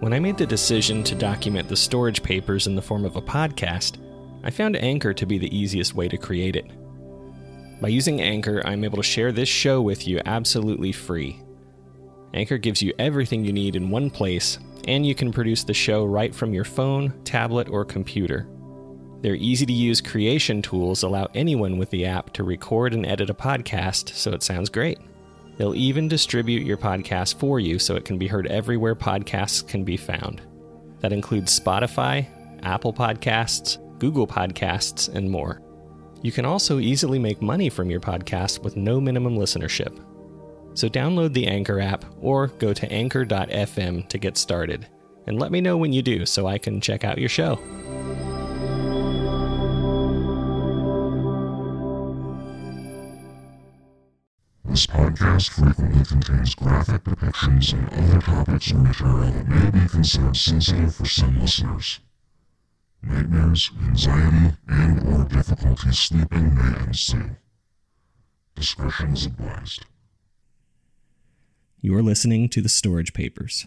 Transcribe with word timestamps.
When 0.00 0.12
I 0.12 0.20
made 0.20 0.36
the 0.36 0.46
decision 0.46 1.02
to 1.04 1.16
document 1.16 1.68
the 1.68 1.76
storage 1.76 2.22
papers 2.22 2.68
in 2.68 2.76
the 2.76 2.82
form 2.82 3.04
of 3.04 3.16
a 3.16 3.20
podcast, 3.20 3.96
I 4.44 4.50
found 4.50 4.76
Anchor 4.76 5.12
to 5.12 5.26
be 5.26 5.38
the 5.38 5.56
easiest 5.56 5.96
way 5.96 6.06
to 6.06 6.16
create 6.16 6.54
it. 6.54 6.70
By 7.80 7.88
using 7.88 8.20
Anchor, 8.20 8.62
I'm 8.64 8.84
able 8.84 8.98
to 8.98 9.02
share 9.02 9.32
this 9.32 9.48
show 9.48 9.82
with 9.82 10.06
you 10.06 10.20
absolutely 10.24 10.92
free. 10.92 11.42
Anchor 12.32 12.58
gives 12.58 12.80
you 12.80 12.92
everything 13.00 13.44
you 13.44 13.52
need 13.52 13.74
in 13.74 13.90
one 13.90 14.08
place, 14.08 14.60
and 14.86 15.04
you 15.04 15.16
can 15.16 15.32
produce 15.32 15.64
the 15.64 15.74
show 15.74 16.04
right 16.04 16.32
from 16.32 16.54
your 16.54 16.64
phone, 16.64 17.12
tablet, 17.24 17.68
or 17.68 17.84
computer. 17.84 18.48
Their 19.22 19.34
easy 19.34 19.66
to 19.66 19.72
use 19.72 20.00
creation 20.00 20.62
tools 20.62 21.02
allow 21.02 21.26
anyone 21.34 21.76
with 21.76 21.90
the 21.90 22.06
app 22.06 22.32
to 22.34 22.44
record 22.44 22.94
and 22.94 23.04
edit 23.04 23.30
a 23.30 23.34
podcast 23.34 24.10
so 24.10 24.30
it 24.30 24.44
sounds 24.44 24.68
great. 24.68 25.00
They'll 25.58 25.74
even 25.74 26.06
distribute 26.06 26.64
your 26.64 26.76
podcast 26.76 27.38
for 27.38 27.58
you 27.58 27.78
so 27.78 27.96
it 27.96 28.04
can 28.04 28.16
be 28.16 28.28
heard 28.28 28.46
everywhere 28.46 28.94
podcasts 28.94 29.66
can 29.66 29.84
be 29.84 29.96
found. 29.96 30.40
That 31.00 31.12
includes 31.12 31.58
Spotify, 31.58 32.26
Apple 32.62 32.92
Podcasts, 32.92 33.78
Google 33.98 34.26
Podcasts, 34.26 35.12
and 35.12 35.28
more. 35.28 35.60
You 36.22 36.32
can 36.32 36.44
also 36.44 36.78
easily 36.78 37.18
make 37.18 37.42
money 37.42 37.68
from 37.68 37.90
your 37.90 38.00
podcast 38.00 38.62
with 38.62 38.76
no 38.76 39.00
minimum 39.00 39.36
listenership. 39.36 40.04
So 40.74 40.88
download 40.88 41.32
the 41.32 41.48
Anchor 41.48 41.80
app 41.80 42.04
or 42.20 42.46
go 42.46 42.72
to 42.72 42.92
anchor.fm 42.92 44.08
to 44.08 44.18
get 44.18 44.36
started. 44.36 44.86
And 45.26 45.40
let 45.40 45.50
me 45.50 45.60
know 45.60 45.76
when 45.76 45.92
you 45.92 46.02
do 46.02 46.24
so 46.24 46.46
I 46.46 46.58
can 46.58 46.80
check 46.80 47.04
out 47.04 47.18
your 47.18 47.28
show. 47.28 47.58
This 54.78 54.86
podcast 54.86 55.50
frequently 55.50 56.04
contains 56.04 56.54
graphic 56.54 57.02
depictions 57.02 57.72
and 57.72 57.92
other 57.94 58.20
topics 58.20 58.70
or 58.70 58.78
material 58.78 59.32
that 59.32 59.48
may 59.48 59.70
be 59.70 59.88
considered 59.88 60.36
sensitive 60.36 60.94
for 60.94 61.04
some 61.04 61.40
listeners. 61.40 61.98
Nightmares, 63.02 63.72
anxiety, 63.82 64.56
and 64.68 65.00
or 65.08 65.24
difficulty 65.24 65.90
sleeping 65.90 66.54
may 66.54 66.78
ensue. 66.84 67.30
Discretion 68.54 69.14
is 69.14 69.26
advised. 69.26 69.84
You're 71.80 72.00
listening 72.00 72.48
to 72.50 72.62
the 72.62 72.68
Storage 72.68 73.12
Papers. 73.12 73.66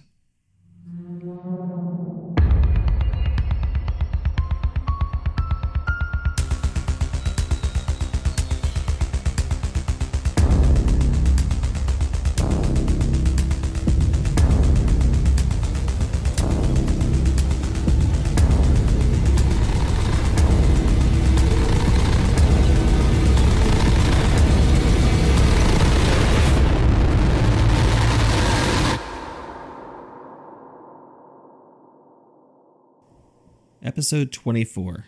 Episode 34.01 34.31
24 34.31 35.05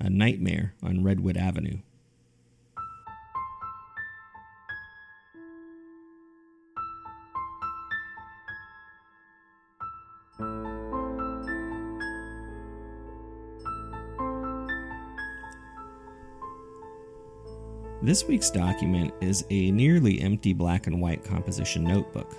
A 0.00 0.10
Nightmare 0.10 0.74
on 0.82 1.04
Redwood 1.04 1.36
Avenue. 1.36 1.78
This 18.02 18.24
week's 18.24 18.50
document 18.50 19.14
is 19.20 19.44
a 19.50 19.70
nearly 19.70 20.20
empty 20.20 20.52
black 20.52 20.88
and 20.88 21.00
white 21.00 21.22
composition 21.22 21.84
notebook. 21.84 22.34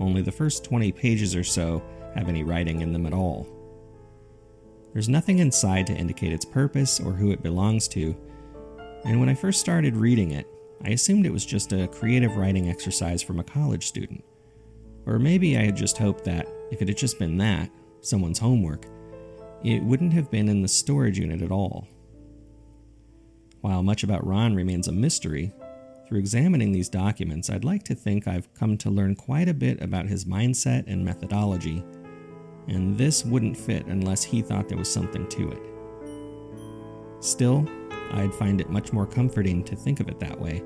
Only 0.00 0.22
the 0.22 0.32
first 0.32 0.64
20 0.64 0.90
pages 0.92 1.36
or 1.36 1.44
so 1.44 1.82
have 2.14 2.30
any 2.30 2.44
writing 2.44 2.80
in 2.80 2.94
them 2.94 3.04
at 3.04 3.12
all. 3.12 3.55
There's 4.96 5.10
nothing 5.10 5.40
inside 5.40 5.86
to 5.88 5.94
indicate 5.94 6.32
its 6.32 6.46
purpose 6.46 7.00
or 7.00 7.12
who 7.12 7.30
it 7.30 7.42
belongs 7.42 7.86
to, 7.88 8.16
and 9.04 9.20
when 9.20 9.28
I 9.28 9.34
first 9.34 9.60
started 9.60 9.94
reading 9.94 10.30
it, 10.30 10.46
I 10.82 10.88
assumed 10.88 11.26
it 11.26 11.32
was 11.34 11.44
just 11.44 11.74
a 11.74 11.86
creative 11.86 12.38
writing 12.38 12.70
exercise 12.70 13.22
from 13.22 13.38
a 13.38 13.44
college 13.44 13.88
student. 13.88 14.24
Or 15.04 15.18
maybe 15.18 15.58
I 15.58 15.66
had 15.66 15.76
just 15.76 15.98
hoped 15.98 16.24
that, 16.24 16.48
if 16.70 16.80
it 16.80 16.88
had 16.88 16.96
just 16.96 17.18
been 17.18 17.36
that, 17.36 17.68
someone's 18.00 18.38
homework, 18.38 18.86
it 19.62 19.82
wouldn't 19.82 20.14
have 20.14 20.30
been 20.30 20.48
in 20.48 20.62
the 20.62 20.66
storage 20.66 21.18
unit 21.18 21.42
at 21.42 21.52
all. 21.52 21.86
While 23.60 23.82
much 23.82 24.02
about 24.02 24.26
Ron 24.26 24.54
remains 24.54 24.88
a 24.88 24.92
mystery, 24.92 25.52
through 26.08 26.20
examining 26.20 26.72
these 26.72 26.88
documents, 26.88 27.50
I'd 27.50 27.64
like 27.64 27.82
to 27.82 27.94
think 27.94 28.26
I've 28.26 28.54
come 28.54 28.78
to 28.78 28.88
learn 28.88 29.14
quite 29.14 29.50
a 29.50 29.52
bit 29.52 29.82
about 29.82 30.06
his 30.06 30.24
mindset 30.24 30.84
and 30.86 31.04
methodology, 31.04 31.84
and 32.68 32.96
this 32.96 33.24
wouldn't 33.24 33.56
fit 33.56 33.86
unless 33.86 34.22
he 34.22 34.42
thought 34.42 34.68
there 34.68 34.78
was 34.78 34.92
something 34.92 35.28
to 35.28 35.50
it. 35.50 35.62
Still, 37.20 37.66
I'd 38.12 38.34
find 38.34 38.60
it 38.60 38.70
much 38.70 38.92
more 38.92 39.06
comforting 39.06 39.64
to 39.64 39.76
think 39.76 40.00
of 40.00 40.08
it 40.08 40.20
that 40.20 40.40
way. 40.40 40.62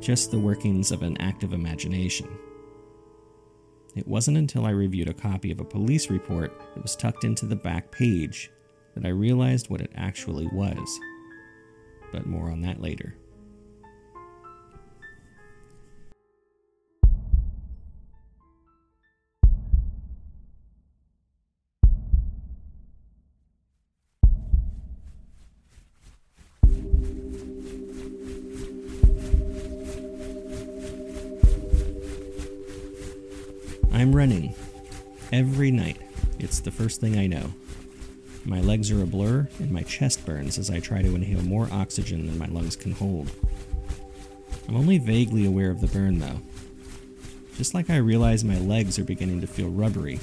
Just 0.00 0.30
the 0.30 0.38
workings 0.38 0.92
of 0.92 1.02
an 1.02 1.16
active 1.20 1.52
imagination. 1.52 2.28
It 3.94 4.08
wasn't 4.08 4.38
until 4.38 4.64
I 4.64 4.70
reviewed 4.70 5.08
a 5.08 5.14
copy 5.14 5.50
of 5.52 5.60
a 5.60 5.64
police 5.64 6.10
report 6.10 6.58
that 6.74 6.82
was 6.82 6.96
tucked 6.96 7.24
into 7.24 7.46
the 7.46 7.56
back 7.56 7.90
page 7.90 8.50
that 8.94 9.04
I 9.04 9.10
realized 9.10 9.68
what 9.68 9.80
it 9.80 9.92
actually 9.94 10.46
was. 10.46 11.00
But 12.10 12.26
more 12.26 12.50
on 12.50 12.62
that 12.62 12.80
later. 12.80 13.16
First 36.82 37.00
thing 37.00 37.16
I 37.16 37.28
know. 37.28 37.52
My 38.44 38.60
legs 38.60 38.90
are 38.90 39.04
a 39.04 39.06
blur, 39.06 39.48
and 39.60 39.70
my 39.70 39.84
chest 39.84 40.26
burns 40.26 40.58
as 40.58 40.68
I 40.68 40.80
try 40.80 41.00
to 41.00 41.14
inhale 41.14 41.42
more 41.42 41.68
oxygen 41.70 42.26
than 42.26 42.36
my 42.36 42.48
lungs 42.48 42.74
can 42.74 42.90
hold. 42.90 43.30
I'm 44.66 44.74
only 44.74 44.98
vaguely 44.98 45.46
aware 45.46 45.70
of 45.70 45.80
the 45.80 45.86
burn, 45.86 46.18
though. 46.18 46.40
Just 47.56 47.72
like 47.72 47.88
I 47.88 47.98
realize 47.98 48.42
my 48.42 48.58
legs 48.58 48.98
are 48.98 49.04
beginning 49.04 49.40
to 49.42 49.46
feel 49.46 49.68
rubbery, 49.68 50.18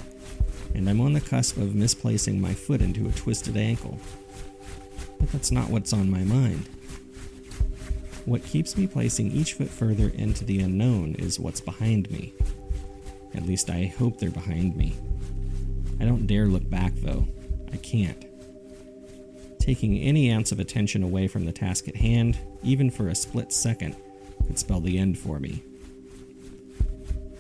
and 0.76 0.90
I'm 0.90 1.00
on 1.00 1.14
the 1.14 1.22
cusp 1.22 1.56
of 1.56 1.76
misplacing 1.76 2.42
my 2.42 2.54
foot 2.54 2.82
into 2.82 3.08
a 3.08 3.14
twisted 3.14 3.56
ankle. 3.56 3.98
But 5.18 5.32
that's 5.32 5.52
not 5.52 5.70
what's 5.70 5.94
on 5.94 6.12
my 6.12 6.26
mind. 6.26 6.68
What 8.26 8.44
keeps 8.44 8.76
me 8.76 8.86
placing 8.86 9.32
each 9.32 9.54
foot 9.54 9.70
further 9.70 10.10
into 10.10 10.44
the 10.44 10.60
unknown 10.60 11.16
is 11.20 11.40
what's 11.40 11.62
behind 11.62 12.12
me. 12.12 12.34
At 13.34 13.46
least 13.46 13.70
I 13.70 13.86
hope 13.86 14.20
they're 14.20 14.30
behind 14.30 14.76
me. 14.76 14.98
I 16.00 16.06
don't 16.06 16.28
dare 16.28 16.48
look 16.48 16.70
back, 16.70 16.94
though. 16.96 17.28
I 17.72 17.78
can't. 17.78 18.26
Taking 19.60 19.98
any 20.00 20.32
ounce 20.32 20.52
of 20.52 20.60
attention 20.60 21.04
away 21.04 21.28
from 21.28 21.46
the 21.46 21.52
task 21.52 21.88
at 21.88 21.96
hand, 21.96 22.38
even 22.64 22.90
for 22.90 23.10
a 23.10 23.16
split 23.16 23.52
second, 23.52 23.96
could 24.48 24.58
spell 24.58 24.80
the 24.80 24.98
end 24.98 25.18
for 25.18 25.40
me. 25.40 25.64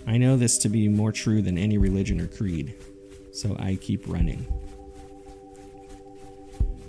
I 0.05 0.17
know 0.17 0.37
this 0.37 0.57
to 0.59 0.69
be 0.69 0.87
more 0.87 1.11
true 1.11 1.41
than 1.41 1.57
any 1.57 1.77
religion 1.77 2.19
or 2.19 2.27
creed, 2.27 2.75
so 3.31 3.55
I 3.59 3.75
keep 3.75 4.07
running. 4.07 4.45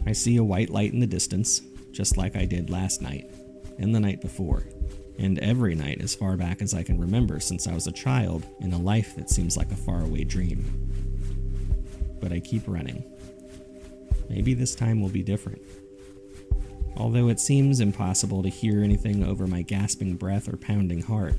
I 0.07 0.13
see 0.13 0.37
a 0.37 0.45
white 0.45 0.71
light 0.71 0.93
in 0.93 1.01
the 1.01 1.07
distance, 1.07 1.63
just 1.93 2.17
like 2.17 2.37
I 2.37 2.47
did 2.47 2.71
last 2.71 3.03
night, 3.03 3.31
and 3.79 3.95
the 3.95 4.01
night 4.01 4.21
before 4.21 4.65
and 5.21 5.39
every 5.41 5.75
night 5.75 6.01
as 6.01 6.15
far 6.15 6.37
back 6.37 6.63
as 6.63 6.73
I 6.73 6.83
can 6.83 6.99
remember 6.99 7.41
since 7.41 7.69
I 7.69 7.75
was 7.75 7.87
a 7.87 7.93
child 7.93 8.47
in 8.61 8.73
a 8.73 8.79
life 8.79 9.15
that 9.17 9.29
seems 9.29 9.57
like 9.57 9.71
a 9.71 9.77
faraway 9.77 10.25
dream. 10.25 10.65
But 12.21 12.33
I 12.33 12.41
keep 12.41 12.63
running. 12.67 13.05
Maybe 14.29 14.55
this 14.55 14.75
time 14.75 15.01
will 15.01 15.09
be 15.09 15.23
different. 15.23 15.61
Although 16.97 17.29
it 17.29 17.41
seems 17.41 17.81
impossible 17.81 18.43
to 18.43 18.49
hear 18.49 18.83
anything 18.83 19.25
over 19.25 19.47
my 19.47 19.63
gasping 19.63 20.17
breath 20.17 20.49
or 20.53 20.57
pounding 20.57 21.03
heart, 21.03 21.35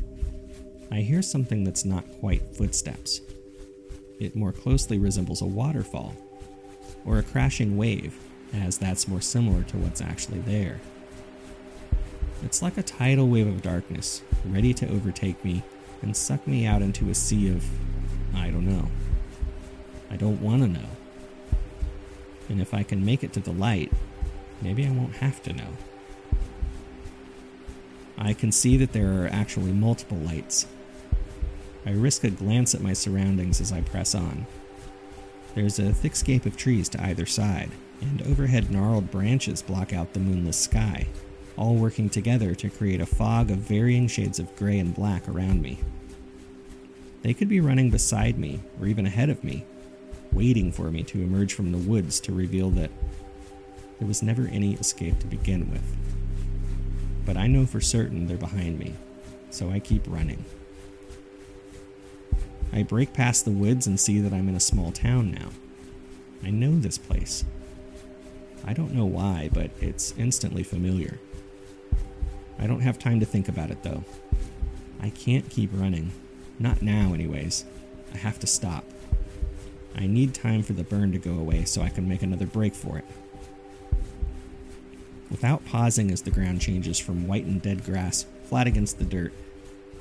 I 0.91 1.01
hear 1.01 1.21
something 1.21 1.63
that's 1.63 1.85
not 1.85 2.03
quite 2.19 2.55
footsteps. 2.55 3.21
It 4.19 4.35
more 4.35 4.51
closely 4.51 4.99
resembles 4.99 5.41
a 5.41 5.45
waterfall, 5.45 6.15
or 7.05 7.19
a 7.19 7.23
crashing 7.23 7.77
wave, 7.77 8.17
as 8.53 8.77
that's 8.77 9.07
more 9.07 9.21
similar 9.21 9.63
to 9.63 9.77
what's 9.77 10.01
actually 10.01 10.39
there. 10.39 10.81
It's 12.43 12.61
like 12.61 12.77
a 12.77 12.83
tidal 12.83 13.29
wave 13.29 13.47
of 13.47 13.61
darkness, 13.61 14.21
ready 14.45 14.73
to 14.73 14.89
overtake 14.89 15.43
me 15.45 15.63
and 16.01 16.17
suck 16.17 16.45
me 16.47 16.65
out 16.65 16.81
into 16.81 17.09
a 17.09 17.15
sea 17.15 17.49
of, 17.49 17.63
I 18.35 18.49
don't 18.49 18.67
know. 18.67 18.89
I 20.11 20.17
don't 20.17 20.41
want 20.41 20.61
to 20.61 20.67
know. 20.67 20.89
And 22.49 22.61
if 22.61 22.73
I 22.73 22.83
can 22.83 23.05
make 23.05 23.23
it 23.23 23.31
to 23.33 23.39
the 23.39 23.53
light, 23.53 23.91
maybe 24.61 24.85
I 24.85 24.91
won't 24.91 25.15
have 25.15 25.41
to 25.43 25.53
know. 25.53 25.77
I 28.17 28.33
can 28.33 28.51
see 28.51 28.75
that 28.77 28.91
there 28.91 29.23
are 29.23 29.29
actually 29.31 29.71
multiple 29.71 30.17
lights. 30.17 30.67
I 31.85 31.91
risk 31.91 32.25
a 32.25 32.29
glance 32.29 32.75
at 32.75 32.81
my 32.81 32.93
surroundings 32.93 33.61
as 33.61 33.71
I 33.71 33.81
press 33.81 34.13
on. 34.13 34.45
There's 35.55 35.79
a 35.79 35.93
thick 35.93 36.15
scape 36.15 36.45
of 36.45 36.57
trees 36.57 36.89
to 36.89 37.03
either 37.03 37.25
side, 37.25 37.71
and 38.01 38.21
overhead 38.23 38.69
gnarled 38.69 39.11
branches 39.11 39.61
block 39.61 39.93
out 39.93 40.13
the 40.13 40.19
moonless 40.19 40.57
sky, 40.57 41.07
all 41.55 41.75
working 41.75 42.09
together 42.09 42.53
to 42.55 42.69
create 42.69 43.01
a 43.01 43.05
fog 43.05 43.49
of 43.49 43.57
varying 43.57 44.07
shades 44.07 44.39
of 44.39 44.55
gray 44.57 44.77
and 44.77 44.93
black 44.93 45.27
around 45.27 45.61
me. 45.61 45.79
They 47.21 47.33
could 47.33 47.49
be 47.49 47.61
running 47.61 47.89
beside 47.89 48.37
me, 48.37 48.59
or 48.79 48.87
even 48.87 49.05
ahead 49.05 49.29
of 49.29 49.43
me, 49.43 49.65
waiting 50.33 50.71
for 50.71 50.91
me 50.91 51.03
to 51.03 51.21
emerge 51.21 51.53
from 51.53 51.71
the 51.71 51.77
woods 51.77 52.19
to 52.21 52.33
reveal 52.33 52.69
that 52.71 52.91
there 53.99 54.07
was 54.07 54.23
never 54.23 54.47
any 54.47 54.73
escape 54.75 55.19
to 55.19 55.27
begin 55.27 55.69
with. 55.69 55.83
But 57.25 57.37
I 57.37 57.47
know 57.47 57.65
for 57.65 57.81
certain 57.81 58.27
they're 58.27 58.37
behind 58.37 58.79
me, 58.79 58.95
so 59.49 59.69
I 59.69 59.79
keep 59.79 60.03
running. 60.07 60.43
I 62.73 62.83
break 62.83 63.13
past 63.13 63.45
the 63.45 63.51
woods 63.51 63.85
and 63.85 63.99
see 63.99 64.19
that 64.21 64.33
I'm 64.33 64.49
in 64.49 64.55
a 64.55 64.61
small 64.61 64.91
town 64.91 65.31
now. 65.31 65.49
I 66.43 66.49
know 66.49 66.79
this 66.79 66.97
place. 66.97 67.43
I 68.65 68.73
don't 68.73 68.93
know 68.93 69.05
why, 69.05 69.49
but 69.53 69.71
it's 69.79 70.13
instantly 70.17 70.63
familiar. 70.63 71.19
I 72.57 72.67
don't 72.67 72.81
have 72.81 72.97
time 72.97 73.19
to 73.19 73.25
think 73.25 73.49
about 73.49 73.71
it 73.71 73.83
though. 73.83 74.03
I 75.01 75.09
can't 75.09 75.49
keep 75.49 75.71
running. 75.73 76.11
Not 76.59 76.81
now, 76.81 77.13
anyways. 77.13 77.65
I 78.13 78.17
have 78.17 78.39
to 78.39 78.47
stop. 78.47 78.85
I 79.95 80.07
need 80.07 80.33
time 80.33 80.63
for 80.63 80.73
the 80.73 80.83
burn 80.83 81.11
to 81.11 81.19
go 81.19 81.35
away 81.35 81.65
so 81.65 81.81
I 81.81 81.89
can 81.89 82.07
make 82.07 82.21
another 82.21 82.45
break 82.45 82.73
for 82.73 82.97
it. 82.97 83.05
Without 85.29 85.65
pausing 85.65 86.11
as 86.11 86.21
the 86.21 86.31
ground 86.31 86.61
changes 86.61 86.99
from 86.99 87.27
white 87.27 87.45
and 87.45 87.61
dead 87.61 87.85
grass 87.85 88.25
flat 88.43 88.67
against 88.67 88.99
the 88.99 89.05
dirt 89.05 89.33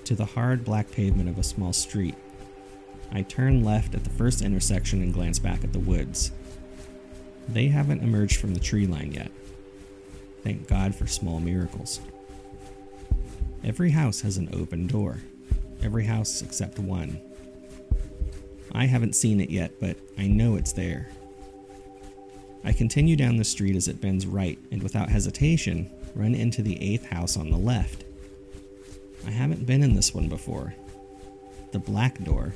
to 0.04 0.14
the 0.14 0.25
hard 0.25 0.64
black 0.64 0.90
pavement 0.90 1.28
of 1.28 1.38
a 1.38 1.42
small 1.42 1.72
street, 1.72 2.16
I 3.12 3.22
turn 3.22 3.64
left 3.64 3.94
at 3.94 4.04
the 4.04 4.10
first 4.10 4.42
intersection 4.42 5.02
and 5.02 5.14
glance 5.14 5.38
back 5.38 5.64
at 5.64 5.72
the 5.72 5.78
woods. 5.78 6.32
They 7.48 7.69
haven't 7.69 8.02
emerged 8.02 8.36
from 8.40 8.54
the 8.54 8.60
tree 8.60 8.86
line 8.86 9.12
yet. 9.12 9.31
Thank 10.43 10.69
God 10.69 10.94
for 10.94 11.06
small 11.06 11.40
miracles. 11.40 12.00
Every 13.62 13.90
house 13.90 14.20
has 14.22 14.36
an 14.36 14.48
open 14.52 14.86
door. 14.86 15.19
Every 15.82 16.04
house 16.04 16.43
except 16.43 16.78
one. 16.78 17.20
I 18.72 18.87
haven't 18.87 19.17
seen 19.17 19.40
it 19.40 19.50
yet, 19.50 19.81
but 19.81 19.96
I 20.19 20.26
know 20.26 20.56
it's 20.56 20.72
there. 20.72 21.08
I 22.62 22.72
continue 22.72 23.17
down 23.17 23.37
the 23.37 23.44
street 23.44 23.76
as 23.76 23.88
it 23.88 24.00
bends 24.00 24.26
right 24.26 24.58
and 24.70 24.82
without 24.82 25.08
hesitation 25.08 25.90
run 26.14 26.34
into 26.34 26.62
the 26.62 26.81
eighth 26.82 27.06
house 27.06 27.37
on 27.37 27.50
the 27.50 27.56
left. 27.56 28.05
I 29.26 29.31
haven't 29.31 29.67
been 29.67 29.82
in 29.82 29.94
this 29.94 30.14
one 30.14 30.28
before. 30.28 30.75
The 31.72 31.78
black 31.78 32.22
door, 32.25 32.52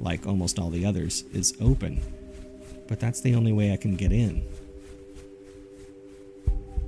like 0.00 0.26
almost 0.26 0.58
all 0.58 0.70
the 0.70 0.84
others, 0.84 1.24
is 1.32 1.56
open, 1.60 2.00
but 2.88 3.00
that's 3.00 3.20
the 3.20 3.34
only 3.34 3.52
way 3.52 3.72
I 3.72 3.76
can 3.76 3.96
get 3.96 4.12
in. 4.12 4.44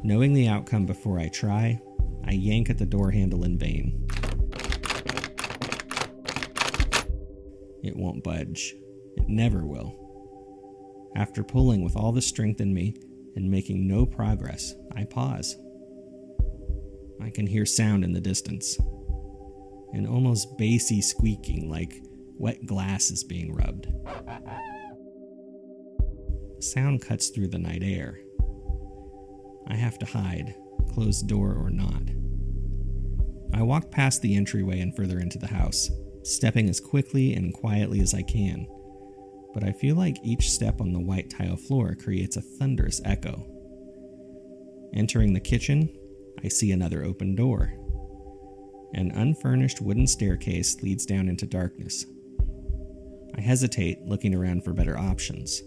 Knowing 0.02 0.32
the 0.32 0.48
outcome 0.48 0.86
before 0.86 1.18
I 1.18 1.28
try, 1.28 1.80
I 2.24 2.32
yank 2.32 2.70
at 2.70 2.78
the 2.78 2.86
door 2.86 3.10
handle 3.10 3.44
in 3.44 3.58
vain. 3.58 4.06
It 7.88 7.96
won't 7.96 8.22
budge. 8.22 8.74
It 9.16 9.28
never 9.28 9.64
will. 9.64 11.10
After 11.16 11.42
pulling 11.42 11.82
with 11.82 11.96
all 11.96 12.12
the 12.12 12.20
strength 12.20 12.60
in 12.60 12.74
me 12.74 12.94
and 13.34 13.50
making 13.50 13.88
no 13.88 14.04
progress, 14.04 14.74
I 14.94 15.04
pause. 15.04 15.56
I 17.18 17.30
can 17.30 17.46
hear 17.46 17.64
sound 17.64 18.04
in 18.04 18.12
the 18.12 18.20
distance. 18.20 18.76
An 19.94 20.06
almost 20.06 20.58
bassy 20.58 21.00
squeaking 21.00 21.70
like 21.70 22.02
wet 22.36 22.66
glass 22.66 23.10
is 23.10 23.24
being 23.24 23.54
rubbed. 23.54 23.88
Sound 26.60 27.00
cuts 27.00 27.30
through 27.30 27.48
the 27.48 27.58
night 27.58 27.82
air. 27.82 28.18
I 29.66 29.76
have 29.76 29.98
to 30.00 30.06
hide, 30.06 30.54
closed 30.92 31.26
door 31.26 31.54
or 31.54 31.70
not. 31.70 32.02
I 33.54 33.62
walk 33.62 33.90
past 33.90 34.20
the 34.20 34.36
entryway 34.36 34.80
and 34.80 34.94
further 34.94 35.20
into 35.20 35.38
the 35.38 35.46
house, 35.46 35.90
stepping 36.22 36.68
as 36.68 36.80
quickly 36.80 37.34
and 37.34 37.54
quietly 37.54 38.00
as 38.00 38.14
I 38.14 38.22
can. 38.22 38.66
But 39.54 39.64
I 39.64 39.72
feel 39.72 39.96
like 39.96 40.18
each 40.22 40.50
step 40.50 40.80
on 40.80 40.92
the 40.92 41.00
white 41.00 41.30
tile 41.30 41.56
floor 41.56 41.94
creates 41.94 42.36
a 42.36 42.42
thunderous 42.42 43.00
echo. 43.04 43.46
Entering 44.94 45.32
the 45.32 45.40
kitchen, 45.40 45.88
I 46.44 46.48
see 46.48 46.72
another 46.72 47.02
open 47.04 47.34
door. 47.34 47.72
An 48.94 49.10
unfurnished 49.10 49.80
wooden 49.80 50.06
staircase 50.06 50.82
leads 50.82 51.04
down 51.04 51.28
into 51.28 51.46
darkness. 51.46 52.06
I 53.36 53.40
hesitate, 53.40 54.02
looking 54.06 54.34
around 54.34 54.64
for 54.64 54.72
better 54.72 54.98
options. 54.98 55.62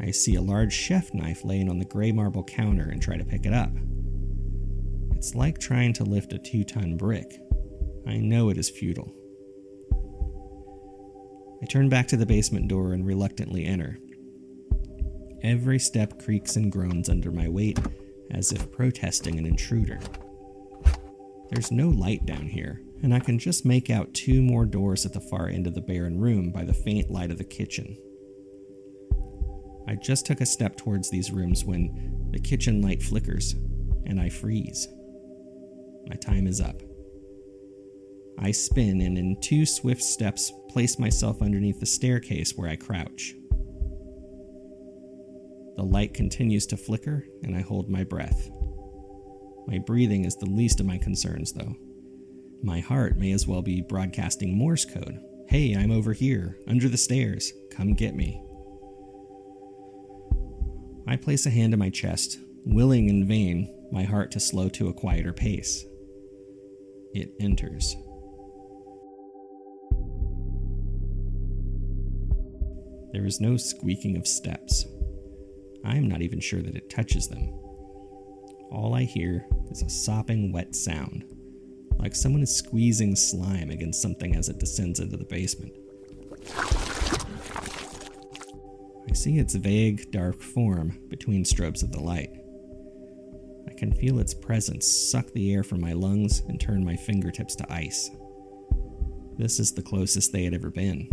I 0.00 0.10
see 0.10 0.36
a 0.36 0.40
large 0.40 0.72
chef 0.72 1.12
knife 1.12 1.44
laying 1.44 1.68
on 1.68 1.78
the 1.78 1.84
gray 1.84 2.10
marble 2.10 2.44
counter 2.44 2.88
and 2.90 3.02
try 3.02 3.16
to 3.16 3.24
pick 3.24 3.44
it 3.44 3.52
up. 3.52 3.70
It's 5.12 5.34
like 5.34 5.58
trying 5.58 5.92
to 5.94 6.04
lift 6.04 6.32
a 6.32 6.38
two 6.38 6.64
ton 6.64 6.96
brick. 6.96 7.38
I 8.06 8.16
know 8.16 8.48
it 8.48 8.56
is 8.56 8.70
futile. 8.70 9.14
I 11.62 11.66
turn 11.66 11.88
back 11.88 12.08
to 12.08 12.16
the 12.16 12.26
basement 12.26 12.68
door 12.68 12.92
and 12.92 13.06
reluctantly 13.06 13.66
enter. 13.66 13.98
Every 15.42 15.78
step 15.78 16.22
creaks 16.22 16.56
and 16.56 16.72
groans 16.72 17.08
under 17.08 17.30
my 17.30 17.48
weight, 17.48 17.78
as 18.30 18.52
if 18.52 18.70
protesting 18.72 19.38
an 19.38 19.46
intruder. 19.46 19.98
There's 21.50 21.72
no 21.72 21.88
light 21.88 22.24
down 22.26 22.46
here, 22.46 22.80
and 23.02 23.12
I 23.12 23.20
can 23.20 23.38
just 23.38 23.64
make 23.64 23.90
out 23.90 24.14
two 24.14 24.40
more 24.42 24.64
doors 24.64 25.04
at 25.04 25.12
the 25.12 25.20
far 25.20 25.48
end 25.48 25.66
of 25.66 25.74
the 25.74 25.80
barren 25.80 26.20
room 26.20 26.50
by 26.50 26.64
the 26.64 26.72
faint 26.72 27.10
light 27.10 27.30
of 27.30 27.38
the 27.38 27.44
kitchen. 27.44 27.96
I 29.88 29.96
just 29.96 30.26
took 30.26 30.40
a 30.40 30.46
step 30.46 30.76
towards 30.76 31.10
these 31.10 31.32
rooms 31.32 31.64
when 31.64 32.28
the 32.30 32.38
kitchen 32.38 32.80
light 32.80 33.02
flickers, 33.02 33.54
and 34.06 34.20
I 34.20 34.28
freeze. 34.28 34.86
My 36.06 36.16
time 36.16 36.46
is 36.46 36.60
up. 36.60 36.82
I 38.42 38.52
spin 38.52 39.02
and, 39.02 39.18
in 39.18 39.40
two 39.40 39.66
swift 39.66 40.02
steps, 40.02 40.52
place 40.68 40.98
myself 40.98 41.42
underneath 41.42 41.78
the 41.78 41.86
staircase 41.86 42.56
where 42.56 42.70
I 42.70 42.76
crouch. 42.76 43.34
The 45.76 45.84
light 45.84 46.14
continues 46.14 46.66
to 46.68 46.76
flicker, 46.76 47.26
and 47.42 47.56
I 47.56 47.60
hold 47.60 47.90
my 47.90 48.04
breath. 48.04 48.50
My 49.66 49.78
breathing 49.78 50.24
is 50.24 50.36
the 50.36 50.46
least 50.46 50.80
of 50.80 50.86
my 50.86 50.98
concerns, 50.98 51.52
though. 51.52 51.76
My 52.62 52.80
heart 52.80 53.16
may 53.16 53.32
as 53.32 53.46
well 53.46 53.62
be 53.62 53.82
broadcasting 53.82 54.56
Morse 54.56 54.84
code. 54.84 55.20
Hey, 55.48 55.74
I'm 55.74 55.90
over 55.90 56.12
here, 56.12 56.58
under 56.66 56.88
the 56.88 56.96
stairs. 56.96 57.52
Come 57.70 57.94
get 57.94 58.14
me. 58.14 58.42
I 61.06 61.16
place 61.16 61.46
a 61.46 61.50
hand 61.50 61.72
on 61.72 61.78
my 61.78 61.90
chest, 61.90 62.38
willing 62.64 63.08
in 63.08 63.26
vain 63.26 63.74
my 63.92 64.04
heart 64.04 64.30
to 64.32 64.40
slow 64.40 64.68
to 64.70 64.88
a 64.88 64.94
quieter 64.94 65.32
pace. 65.32 65.84
It 67.12 67.34
enters. 67.40 67.96
There 73.12 73.26
is 73.26 73.40
no 73.40 73.56
squeaking 73.56 74.16
of 74.16 74.26
steps. 74.26 74.86
I 75.84 75.96
am 75.96 76.08
not 76.08 76.22
even 76.22 76.38
sure 76.40 76.62
that 76.62 76.76
it 76.76 76.90
touches 76.90 77.28
them. 77.28 77.48
All 78.70 78.94
I 78.94 79.02
hear 79.02 79.46
is 79.70 79.82
a 79.82 79.90
sopping, 79.90 80.52
wet 80.52 80.76
sound, 80.76 81.24
like 81.98 82.14
someone 82.14 82.42
is 82.42 82.54
squeezing 82.54 83.16
slime 83.16 83.70
against 83.70 84.00
something 84.00 84.36
as 84.36 84.48
it 84.48 84.58
descends 84.58 85.00
into 85.00 85.16
the 85.16 85.24
basement. 85.24 85.72
I 89.08 89.12
see 89.12 89.38
its 89.38 89.56
vague, 89.56 90.12
dark 90.12 90.40
form 90.40 91.00
between 91.08 91.42
strobes 91.42 91.82
of 91.82 91.90
the 91.90 92.00
light. 92.00 92.30
I 93.68 93.74
can 93.74 93.92
feel 93.92 94.20
its 94.20 94.34
presence 94.34 94.86
suck 94.86 95.32
the 95.32 95.52
air 95.52 95.64
from 95.64 95.80
my 95.80 95.94
lungs 95.94 96.42
and 96.48 96.60
turn 96.60 96.84
my 96.84 96.94
fingertips 96.94 97.56
to 97.56 97.72
ice. 97.72 98.08
This 99.36 99.58
is 99.58 99.72
the 99.72 99.82
closest 99.82 100.32
they 100.32 100.44
had 100.44 100.54
ever 100.54 100.70
been. 100.70 101.10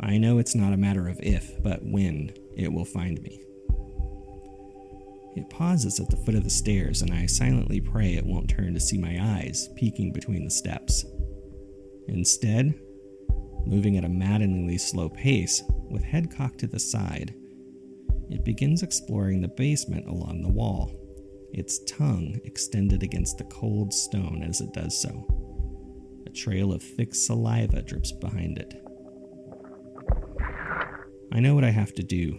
I 0.00 0.18
know 0.18 0.38
it's 0.38 0.54
not 0.54 0.72
a 0.72 0.78
matter 0.78 1.08
of 1.08 1.18
if, 1.20 1.62
but 1.62 1.80
when 1.82 2.32
it 2.56 2.72
will 2.72 2.84
find 2.84 3.20
me. 3.22 3.42
It 5.36 5.50
pauses 5.50 6.00
at 6.00 6.08
the 6.08 6.16
foot 6.16 6.34
of 6.34 6.44
the 6.44 6.50
stairs, 6.50 7.02
and 7.02 7.12
I 7.12 7.26
silently 7.26 7.80
pray 7.80 8.14
it 8.14 8.26
won't 8.26 8.50
turn 8.50 8.74
to 8.74 8.80
see 8.80 8.98
my 8.98 9.18
eyes 9.20 9.68
peeking 9.76 10.12
between 10.12 10.44
the 10.44 10.50
steps. 10.50 11.04
Instead, 12.08 12.74
moving 13.66 13.96
at 13.96 14.04
a 14.04 14.08
maddeningly 14.08 14.78
slow 14.78 15.08
pace, 15.08 15.62
with 15.90 16.02
head 16.02 16.34
cocked 16.34 16.58
to 16.60 16.66
the 16.66 16.80
side, 16.80 17.34
it 18.30 18.44
begins 18.44 18.82
exploring 18.82 19.40
the 19.40 19.48
basement 19.48 20.06
along 20.06 20.42
the 20.42 20.48
wall, 20.48 20.92
its 21.52 21.78
tongue 21.84 22.40
extended 22.44 23.02
against 23.02 23.38
the 23.38 23.44
cold 23.44 23.92
stone 23.92 24.42
as 24.42 24.60
it 24.60 24.72
does 24.72 25.00
so. 25.00 25.26
A 26.26 26.30
trail 26.30 26.72
of 26.72 26.82
thick 26.82 27.14
saliva 27.14 27.82
drips 27.82 28.12
behind 28.12 28.58
it. 28.58 28.87
I 31.32 31.40
know 31.40 31.54
what 31.54 31.64
I 31.64 31.70
have 31.70 31.92
to 31.94 32.02
do. 32.02 32.38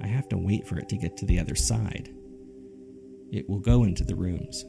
I 0.00 0.06
have 0.06 0.28
to 0.30 0.38
wait 0.38 0.66
for 0.66 0.78
it 0.78 0.88
to 0.90 0.96
get 0.96 1.16
to 1.18 1.26
the 1.26 1.38
other 1.38 1.54
side. 1.54 2.14
It 3.30 3.48
will 3.48 3.58
go 3.60 3.84
into 3.84 4.04
the 4.04 4.16
rooms. 4.16 4.64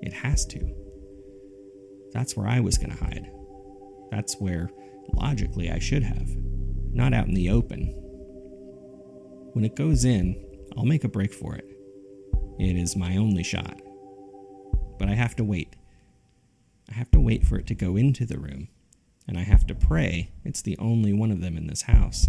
It 0.00 0.12
has 0.12 0.46
to. 0.46 0.60
That's 2.12 2.36
where 2.36 2.48
I 2.48 2.60
was 2.60 2.78
going 2.78 2.96
to 2.96 3.04
hide. 3.04 3.30
That's 4.10 4.40
where, 4.40 4.70
logically, 5.12 5.70
I 5.70 5.78
should 5.78 6.02
have. 6.02 6.28
Not 6.92 7.14
out 7.14 7.28
in 7.28 7.34
the 7.34 7.50
open. 7.50 7.94
When 9.52 9.64
it 9.64 9.76
goes 9.76 10.04
in, 10.04 10.42
I'll 10.76 10.84
make 10.84 11.04
a 11.04 11.08
break 11.08 11.32
for 11.32 11.54
it. 11.54 11.66
It 12.58 12.76
is 12.76 12.96
my 12.96 13.16
only 13.16 13.42
shot. 13.42 13.80
But 14.98 15.08
I 15.08 15.14
have 15.14 15.36
to 15.36 15.44
wait. 15.44 15.74
I 16.90 16.94
have 16.94 17.10
to 17.12 17.20
wait 17.20 17.46
for 17.46 17.56
it 17.56 17.66
to 17.68 17.74
go 17.74 17.96
into 17.96 18.26
the 18.26 18.38
room, 18.38 18.68
and 19.32 19.38
I 19.38 19.44
have 19.44 19.66
to 19.68 19.74
pray 19.74 20.30
it's 20.44 20.60
the 20.60 20.76
only 20.76 21.14
one 21.14 21.30
of 21.30 21.40
them 21.40 21.56
in 21.56 21.66
this 21.66 21.80
house. 21.80 22.28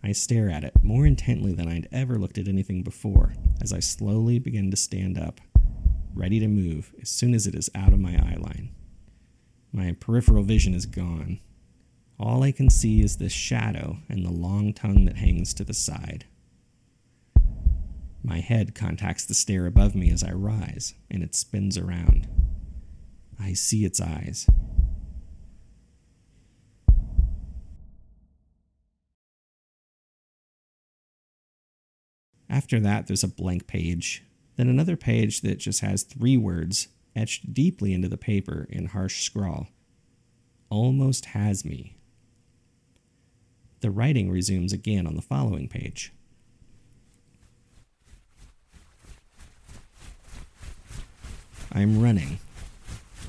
I 0.00 0.12
stare 0.12 0.48
at 0.48 0.62
it 0.62 0.74
more 0.80 1.04
intently 1.04 1.52
than 1.52 1.66
I'd 1.66 1.88
ever 1.90 2.20
looked 2.20 2.38
at 2.38 2.46
anything 2.46 2.84
before 2.84 3.34
as 3.60 3.72
I 3.72 3.80
slowly 3.80 4.38
begin 4.38 4.70
to 4.70 4.76
stand 4.76 5.18
up, 5.18 5.40
ready 6.14 6.38
to 6.38 6.46
move 6.46 6.94
as 7.02 7.08
soon 7.08 7.34
as 7.34 7.48
it 7.48 7.56
is 7.56 7.68
out 7.74 7.92
of 7.92 7.98
my 7.98 8.12
eye 8.12 8.36
line. 8.38 8.70
My 9.72 9.96
peripheral 9.98 10.44
vision 10.44 10.72
is 10.72 10.86
gone. 10.86 11.40
All 12.16 12.44
I 12.44 12.52
can 12.52 12.70
see 12.70 13.02
is 13.02 13.16
this 13.16 13.32
shadow 13.32 13.96
and 14.08 14.24
the 14.24 14.30
long 14.30 14.72
tongue 14.72 15.06
that 15.06 15.16
hangs 15.16 15.52
to 15.54 15.64
the 15.64 15.74
side. 15.74 16.26
My 18.22 18.38
head 18.38 18.76
contacts 18.76 19.24
the 19.24 19.34
stair 19.34 19.66
above 19.66 19.96
me 19.96 20.12
as 20.12 20.22
I 20.22 20.30
rise, 20.30 20.94
and 21.10 21.24
it 21.24 21.34
spins 21.34 21.76
around. 21.76 22.28
I 23.40 23.54
see 23.54 23.84
its 23.84 24.00
eyes. 24.00 24.46
After 32.52 32.78
that, 32.80 33.06
there's 33.06 33.24
a 33.24 33.28
blank 33.28 33.66
page, 33.66 34.22
then 34.56 34.68
another 34.68 34.94
page 34.94 35.40
that 35.40 35.58
just 35.58 35.80
has 35.80 36.02
three 36.02 36.36
words 36.36 36.88
etched 37.16 37.54
deeply 37.54 37.94
into 37.94 38.08
the 38.08 38.18
paper 38.18 38.66
in 38.68 38.86
harsh 38.86 39.24
scrawl 39.24 39.68
Almost 40.68 41.26
has 41.26 41.64
me. 41.64 41.96
The 43.80 43.90
writing 43.90 44.30
resumes 44.30 44.72
again 44.72 45.06
on 45.06 45.16
the 45.16 45.22
following 45.22 45.66
page. 45.66 46.12
I'm 51.72 52.02
running. 52.02 52.38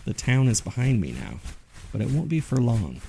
The 0.06 0.14
town 0.14 0.50
is 0.50 0.60
behind 0.60 1.00
me 1.00 1.14
now, 1.14 1.40
but 1.94 2.02
it 2.02 2.12
won't 2.12 2.30
be 2.30 2.42
for 2.42 2.58
long. 2.58 3.00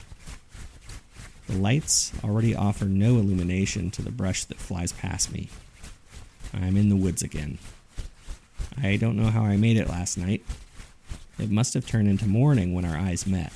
The 1.49 1.59
lights 1.59 2.12
already 2.23 2.54
offer 2.54 2.85
no 2.85 3.18
illumination 3.18 3.90
to 3.92 4.02
the 4.02 4.12
brush 4.12 4.44
that 4.44 4.59
flies 4.59 4.92
past 4.92 5.33
me. 5.33 5.49
I'm 6.54 6.76
in 6.76 6.88
the 6.88 6.96
woods 6.96 7.23
again. 7.23 7.58
I 8.82 8.96
don't 8.96 9.16
know 9.16 9.30
how 9.30 9.42
I 9.42 9.56
made 9.56 9.76
it 9.76 9.88
last 9.88 10.16
night. 10.16 10.44
It 11.38 11.50
must 11.50 11.75
have 11.75 11.87
turned 11.87 12.08
into 12.08 12.26
morning 12.26 12.75
when 12.75 12.84
our 12.84 12.96
eyes 12.96 13.26
met. 13.26 13.52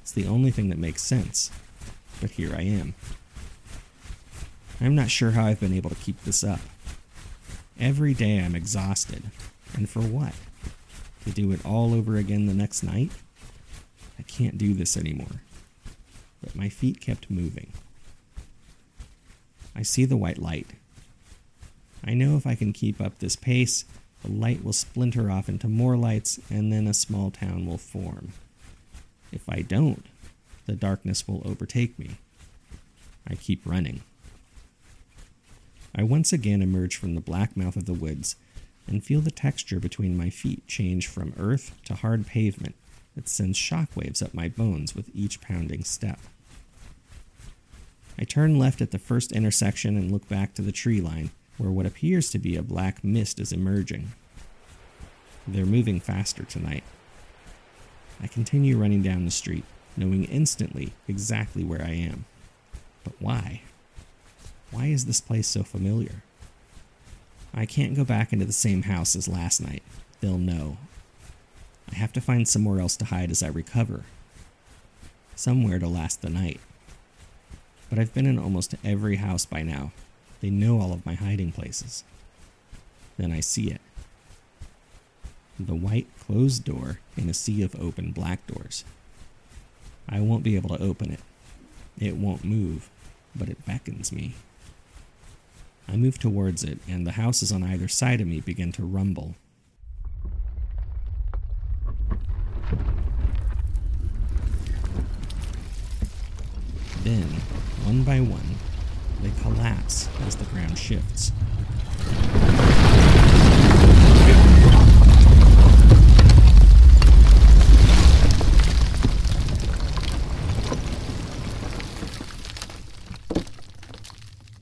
It's 0.00 0.12
the 0.12 0.26
only 0.26 0.50
thing 0.50 0.68
that 0.68 0.78
makes 0.78 1.02
sense. 1.02 1.50
But 2.20 2.30
here 2.30 2.54
I 2.54 2.62
am. 2.62 2.94
I'm 4.80 4.94
not 4.94 5.10
sure 5.10 5.32
how 5.32 5.46
I've 5.46 5.60
been 5.60 5.74
able 5.74 5.90
to 5.90 5.96
keep 5.96 6.22
this 6.22 6.44
up. 6.44 6.60
Every 7.78 8.14
day 8.14 8.38
I'm 8.38 8.54
exhausted. 8.54 9.24
And 9.74 9.88
for 9.88 10.00
what? 10.00 10.34
To 11.24 11.30
do 11.30 11.52
it 11.52 11.64
all 11.64 11.94
over 11.94 12.16
again 12.16 12.46
the 12.46 12.54
next 12.54 12.82
night? 12.82 13.10
I 14.18 14.22
can't 14.22 14.58
do 14.58 14.74
this 14.74 14.96
anymore. 14.96 15.42
But 16.42 16.54
my 16.54 16.68
feet 16.68 17.00
kept 17.00 17.30
moving. 17.30 17.72
I 19.74 19.82
see 19.82 20.04
the 20.04 20.16
white 20.16 20.38
light. 20.38 20.66
I 22.04 22.14
know 22.14 22.36
if 22.36 22.46
I 22.46 22.54
can 22.54 22.72
keep 22.72 23.00
up 23.00 23.18
this 23.18 23.36
pace, 23.36 23.84
the 24.22 24.30
light 24.30 24.64
will 24.64 24.72
splinter 24.72 25.30
off 25.30 25.48
into 25.48 25.68
more 25.68 25.96
lights 25.96 26.40
and 26.50 26.72
then 26.72 26.86
a 26.86 26.94
small 26.94 27.30
town 27.30 27.66
will 27.66 27.78
form. 27.78 28.32
If 29.30 29.48
I 29.48 29.62
don't, 29.62 30.04
the 30.66 30.74
darkness 30.74 31.26
will 31.26 31.42
overtake 31.44 31.98
me. 31.98 32.10
I 33.26 33.34
keep 33.34 33.64
running. 33.64 34.02
I 35.94 36.02
once 36.02 36.32
again 36.32 36.62
emerge 36.62 36.96
from 36.96 37.14
the 37.14 37.20
black 37.20 37.56
mouth 37.56 37.76
of 37.76 37.86
the 37.86 37.92
woods 37.92 38.36
and 38.86 39.04
feel 39.04 39.20
the 39.20 39.30
texture 39.30 39.78
between 39.78 40.16
my 40.16 40.30
feet 40.30 40.66
change 40.66 41.06
from 41.06 41.34
earth 41.38 41.72
to 41.84 41.94
hard 41.94 42.26
pavement 42.26 42.74
that 43.14 43.28
sends 43.28 43.58
shockwaves 43.58 44.22
up 44.22 44.34
my 44.34 44.48
bones 44.48 44.94
with 44.94 45.10
each 45.14 45.40
pounding 45.40 45.84
step. 45.84 46.18
I 48.18 48.24
turn 48.24 48.58
left 48.58 48.80
at 48.80 48.90
the 48.90 48.98
first 48.98 49.32
intersection 49.32 49.96
and 49.96 50.10
look 50.10 50.28
back 50.28 50.54
to 50.54 50.62
the 50.62 50.72
tree 50.72 51.00
line, 51.00 51.30
where 51.62 51.70
what 51.70 51.86
appears 51.86 52.28
to 52.28 52.40
be 52.40 52.56
a 52.56 52.62
black 52.62 53.04
mist 53.04 53.38
is 53.38 53.52
emerging. 53.52 54.10
They're 55.46 55.64
moving 55.64 56.00
faster 56.00 56.42
tonight. 56.42 56.82
I 58.20 58.26
continue 58.26 58.76
running 58.76 59.00
down 59.00 59.24
the 59.24 59.30
street, 59.30 59.62
knowing 59.96 60.24
instantly 60.24 60.92
exactly 61.06 61.62
where 61.62 61.82
I 61.82 61.92
am. 61.92 62.24
But 63.04 63.12
why? 63.20 63.62
Why 64.72 64.86
is 64.86 65.04
this 65.04 65.20
place 65.20 65.46
so 65.46 65.62
familiar? 65.62 66.24
I 67.54 67.64
can't 67.64 67.94
go 67.94 68.04
back 68.04 68.32
into 68.32 68.44
the 68.44 68.52
same 68.52 68.82
house 68.82 69.14
as 69.14 69.28
last 69.28 69.60
night. 69.60 69.84
They'll 70.20 70.38
know. 70.38 70.78
I 71.92 71.94
have 71.94 72.12
to 72.14 72.20
find 72.20 72.48
somewhere 72.48 72.80
else 72.80 72.96
to 72.96 73.04
hide 73.04 73.30
as 73.30 73.42
I 73.42 73.48
recover. 73.48 74.02
Somewhere 75.36 75.78
to 75.78 75.86
last 75.86 76.22
the 76.22 76.30
night. 76.30 76.60
But 77.88 78.00
I've 78.00 78.14
been 78.14 78.26
in 78.26 78.38
almost 78.38 78.74
every 78.82 79.16
house 79.16 79.46
by 79.46 79.62
now. 79.62 79.92
They 80.42 80.50
know 80.50 80.80
all 80.80 80.92
of 80.92 81.06
my 81.06 81.14
hiding 81.14 81.52
places. 81.52 82.02
Then 83.16 83.30
I 83.30 83.40
see 83.40 83.70
it. 83.70 83.80
The 85.58 85.76
white 85.76 86.08
closed 86.18 86.64
door 86.64 86.98
in 87.16 87.30
a 87.30 87.34
sea 87.34 87.62
of 87.62 87.80
open 87.80 88.10
black 88.10 88.44
doors. 88.48 88.84
I 90.08 90.18
won't 90.20 90.42
be 90.42 90.56
able 90.56 90.76
to 90.76 90.82
open 90.82 91.12
it. 91.12 91.20
It 91.98 92.16
won't 92.16 92.44
move, 92.44 92.90
but 93.36 93.48
it 93.48 93.64
beckons 93.64 94.10
me. 94.10 94.34
I 95.88 95.96
move 95.96 96.18
towards 96.18 96.64
it, 96.64 96.78
and 96.88 97.06
the 97.06 97.12
houses 97.12 97.52
on 97.52 97.62
either 97.62 97.86
side 97.86 98.20
of 98.20 98.26
me 98.26 98.40
begin 98.40 98.72
to 98.72 98.82
rumble. 98.82 99.36
Then, 107.04 107.28
one 107.84 108.02
by 108.02 108.20
one, 108.20 108.56
they 109.22 109.30
collapse 109.40 110.08
as 110.26 110.36
the 110.36 110.44
ground 110.46 110.76
shifts. 110.76 111.32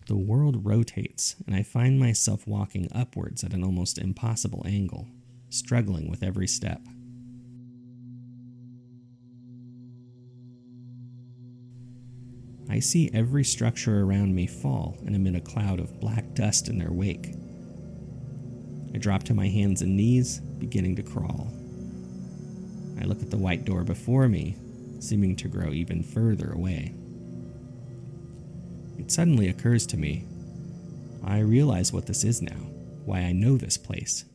the 0.07 0.17
world 0.17 0.67
rotates, 0.67 1.37
and 1.47 1.55
I 1.55 1.63
find 1.63 2.01
myself 2.01 2.45
walking 2.45 2.89
upwards 2.93 3.45
at 3.45 3.53
an 3.53 3.63
almost 3.63 3.97
impossible 3.97 4.65
angle, 4.67 5.07
struggling 5.51 6.11
with 6.11 6.25
every 6.25 6.49
step. 6.49 6.81
I 12.71 12.79
see 12.79 13.11
every 13.13 13.43
structure 13.43 14.05
around 14.05 14.33
me 14.33 14.47
fall 14.47 14.97
and 15.05 15.17
emit 15.17 15.35
a 15.35 15.41
cloud 15.41 15.81
of 15.81 15.99
black 15.99 16.35
dust 16.35 16.69
in 16.69 16.79
their 16.79 16.93
wake. 16.93 17.35
I 18.95 18.99
drop 18.99 19.25
to 19.25 19.35
my 19.35 19.49
hands 19.49 19.83
and 19.83 19.97
knees, 19.97 20.39
beginning 20.39 20.95
to 20.97 21.03
crawl. 21.03 21.53
I 23.01 23.07
look 23.07 23.23
at 23.23 23.31
the 23.31 23.37
white 23.37 23.65
door 23.65 23.83
before 23.83 24.29
me, 24.29 24.57
seeming 25.01 25.35
to 25.37 25.49
grow 25.49 25.73
even 25.73 26.05
further 26.05 26.53
away. 26.53 26.95
It 28.99 29.11
suddenly 29.11 29.49
occurs 29.49 29.85
to 29.89 29.97
me. 29.97 30.25
I 31.25 31.41
realize 31.41 31.93
what 31.93 32.07
this 32.07 32.23
is 32.23 32.41
now, 32.41 32.69
why 33.05 33.21
I 33.23 33.33
know 33.33 33.57
this 33.57 33.79
place. 33.79 34.27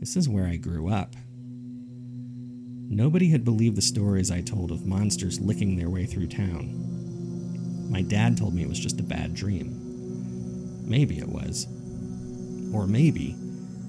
This 0.00 0.16
is 0.16 0.30
where 0.30 0.46
I 0.46 0.56
grew 0.56 0.88
up. 0.88 1.14
Nobody 2.88 3.28
had 3.28 3.44
believed 3.44 3.76
the 3.76 3.82
stories 3.82 4.30
I 4.30 4.40
told 4.40 4.70
of 4.70 4.86
monsters 4.86 5.40
licking 5.40 5.76
their 5.76 5.90
way 5.90 6.06
through 6.06 6.28
town. 6.28 6.93
My 7.88 8.02
dad 8.02 8.36
told 8.36 8.54
me 8.54 8.62
it 8.62 8.68
was 8.68 8.78
just 8.78 9.00
a 9.00 9.04
bad 9.04 9.34
dream. 9.34 10.82
Maybe 10.84 11.18
it 11.18 11.28
was. 11.28 11.66
Or 12.74 12.86
maybe 12.86 13.36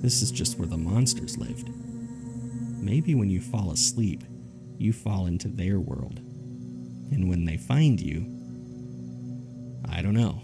this 0.02 0.22
is 0.22 0.32
just 0.32 0.60
where 0.60 0.68
the 0.68 0.78
monsters 0.78 1.38
lived. 1.38 1.70
Maybe 2.80 3.16
when 3.16 3.30
you 3.30 3.42
fall 3.42 3.72
asleep, 3.72 4.24
you 4.78 4.94
fall 4.94 5.26
into 5.26 5.48
their 5.48 5.80
world. 5.80 6.20
And 7.12 7.30
when 7.30 7.46
they 7.46 7.58
find 7.58 8.00
you, 8.00 8.32
I 9.90 10.02
don't 10.02 10.14
know. 10.14 10.42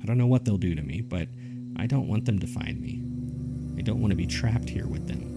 I 0.00 0.04
don't 0.04 0.18
know 0.18 0.26
what 0.26 0.44
they'll 0.44 0.58
do 0.58 0.74
to 0.74 0.82
me, 0.82 1.00
but 1.00 1.28
I 1.76 1.86
don't 1.86 2.08
want 2.08 2.26
them 2.26 2.38
to 2.40 2.46
find 2.46 2.80
me. 2.80 3.02
I 3.78 3.82
don't 3.82 4.00
want 4.00 4.10
to 4.10 4.16
be 4.16 4.26
trapped 4.26 4.68
here 4.68 4.86
with 4.86 5.08
them. 5.08 5.33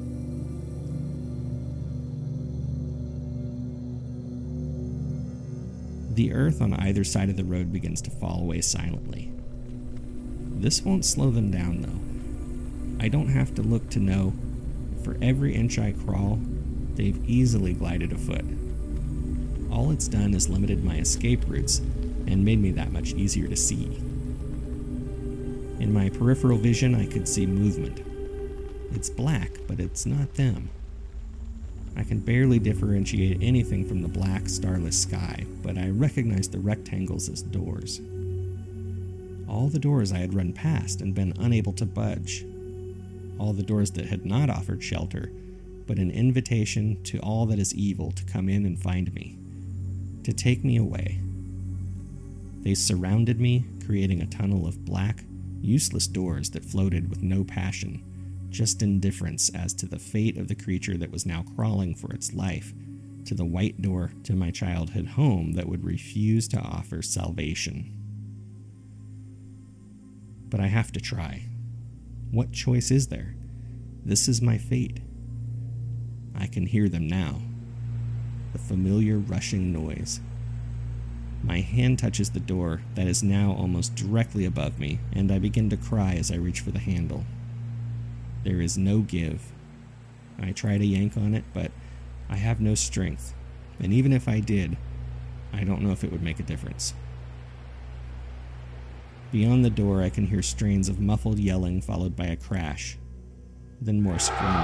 The 6.17 6.33
earth 6.33 6.63
on 6.63 6.73
either 6.73 7.03
side 7.03 7.29
of 7.29 7.37
the 7.37 7.43
road 7.43 7.71
begins 7.71 8.01
to 8.01 8.09
fall 8.09 8.41
away 8.41 8.61
silently. 8.61 9.31
This 10.59 10.81
won't 10.81 11.05
slow 11.05 11.29
them 11.29 11.51
down, 11.51 11.83
though. 11.83 13.05
I 13.05 13.07
don't 13.07 13.27
have 13.27 13.53
to 13.53 13.61
look 13.61 13.87
to 13.91 13.99
know. 13.99 14.33
For 15.03 15.15
every 15.21 15.53
inch 15.53 15.77
I 15.77 15.91
crawl, 15.91 16.39
they've 16.95 17.23
easily 17.29 17.73
glided 17.73 18.13
a 18.13 18.17
foot. 18.17 18.43
All 19.71 19.91
it's 19.91 20.07
done 20.07 20.33
is 20.33 20.49
limited 20.49 20.83
my 20.83 20.95
escape 20.95 21.47
routes 21.47 21.77
and 22.25 22.43
made 22.43 22.61
me 22.63 22.71
that 22.71 22.91
much 22.91 23.13
easier 23.13 23.47
to 23.47 23.55
see. 23.55 23.85
In 25.79 25.93
my 25.93 26.09
peripheral 26.09 26.57
vision, 26.57 26.95
I 26.95 27.05
could 27.05 27.27
see 27.27 27.45
movement. 27.45 28.01
It's 28.91 29.11
black, 29.11 29.51
but 29.67 29.79
it's 29.79 30.07
not 30.07 30.33
them. 30.33 30.71
I 31.97 32.03
can 32.03 32.19
barely 32.19 32.59
differentiate 32.59 33.41
anything 33.41 33.83
from 33.83 34.03
the 34.03 34.07
black, 34.07 34.47
starless 34.47 35.01
sky, 35.01 35.45
but 35.63 35.79
I 35.79 35.89
recognize 35.89 36.47
the 36.47 36.59
rectangles 36.59 37.27
as 37.27 37.41
doors. 37.41 37.99
All 39.49 39.67
the 39.67 39.79
doors 39.79 40.11
I 40.11 40.19
had 40.19 40.35
run 40.35 40.53
past 40.53 41.01
and 41.01 41.15
been 41.15 41.33
unable 41.39 41.73
to 41.73 41.87
budge. 41.87 42.45
All 43.39 43.51
the 43.51 43.63
doors 43.63 43.89
that 43.91 44.05
had 44.05 44.27
not 44.27 44.51
offered 44.51 44.83
shelter, 44.83 45.31
but 45.87 45.97
an 45.97 46.11
invitation 46.11 47.01
to 47.05 47.17
all 47.19 47.47
that 47.47 47.57
is 47.57 47.73
evil 47.73 48.11
to 48.11 48.25
come 48.25 48.47
in 48.47 48.67
and 48.67 48.79
find 48.79 49.11
me, 49.15 49.35
to 50.23 50.33
take 50.33 50.63
me 50.63 50.77
away. 50.77 51.19
They 52.61 52.75
surrounded 52.75 53.39
me, 53.39 53.65
creating 53.85 54.21
a 54.21 54.27
tunnel 54.27 54.67
of 54.67 54.85
black, 54.85 55.23
useless 55.61 56.05
doors 56.05 56.51
that 56.51 56.65
floated 56.65 57.09
with 57.09 57.23
no 57.23 57.43
passion, 57.43 58.03
just 58.49 58.81
indifference 58.81 59.49
as 59.49 59.73
to 59.75 59.85
the 59.85 59.99
fate 59.99 60.37
of 60.37 60.47
the 60.47 60.55
creature 60.55 60.97
that 60.97 61.11
was 61.11 61.25
now 61.25 61.43
crawling 61.55 61.95
for 61.95 62.11
its 62.13 62.33
life, 62.33 62.73
to 63.25 63.35
the 63.35 63.45
white 63.45 63.81
door 63.81 64.11
to 64.23 64.35
my 64.35 64.51
childhood 64.51 65.07
home 65.07 65.53
that 65.53 65.67
would 65.67 65.83
refuse 65.83 66.47
to 66.47 66.59
offer 66.59 67.01
salvation. 67.01 67.93
But 70.49 70.59
I 70.59 70.67
have 70.67 70.91
to 70.93 71.01
try. 71.01 71.43
What 72.31 72.51
choice 72.51 72.89
is 72.89 73.07
there? 73.07 73.35
This 74.05 74.27
is 74.27 74.41
my 74.41 74.57
fate. 74.57 75.01
I 76.35 76.47
can 76.47 76.65
hear 76.65 76.87
them 76.87 77.07
now. 77.07 77.41
The 78.53 78.59
familiar 78.59 79.17
rushing 79.17 79.73
noise. 79.73 80.21
My 81.43 81.59
hand 81.59 81.99
touches 81.99 82.29
the 82.29 82.39
door 82.39 82.81
that 82.95 83.07
is 83.07 83.23
now 83.23 83.51
almost 83.51 83.95
directly 83.95 84.45
above 84.45 84.79
me, 84.79 84.99
and 85.13 85.31
I 85.31 85.39
begin 85.39 85.69
to 85.69 85.77
cry 85.77 86.13
as 86.13 86.31
I 86.31 86.35
reach 86.35 86.61
for 86.61 86.71
the 86.71 86.79
handle. 86.79 87.25
There 88.47 88.61
is 88.61 88.77
no 88.77 88.99
give. 88.99 89.51
I 90.39 90.53
try 90.53 90.77
to 90.77 90.85
yank 90.85 91.17
on 91.17 91.33
it, 91.33 91.43
but 91.53 91.69
I 92.29 92.37
have 92.37 92.61
no 92.61 92.75
strength, 92.75 93.33
and 93.77 93.91
even 93.91 94.13
if 94.13 94.29
I 94.29 94.39
did, 94.39 94.77
I 95.51 95.65
don't 95.65 95.81
know 95.81 95.91
if 95.91 96.05
it 96.05 96.13
would 96.13 96.23
make 96.23 96.39
a 96.39 96.43
difference. 96.43 96.93
Beyond 99.33 99.65
the 99.65 99.69
door, 99.69 100.01
I 100.01 100.09
can 100.09 100.27
hear 100.27 100.41
strains 100.41 100.87
of 100.87 100.97
muffled 100.97 101.39
yelling 101.39 101.81
followed 101.81 102.15
by 102.15 102.27
a 102.27 102.37
crash, 102.37 102.97
then 103.81 104.01
more 104.01 104.17
screaming. 104.17 104.55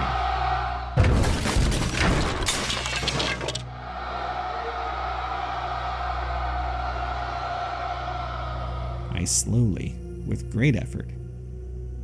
I 9.12 9.26
slowly, 9.26 9.94
with 10.26 10.50
great 10.50 10.78
effort, 10.78 11.10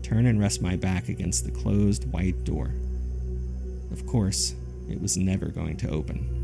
turn 0.09 0.25
and 0.25 0.39
rest 0.39 0.61
my 0.61 0.75
back 0.75 1.07
against 1.07 1.45
the 1.45 1.51
closed 1.51 2.11
white 2.11 2.43
door. 2.43 2.71
Of 3.91 4.05
course, 4.05 4.55
it 4.89 4.99
was 4.99 5.17
never 5.17 5.47
going 5.47 5.77
to 5.77 5.89
open. 5.89 6.35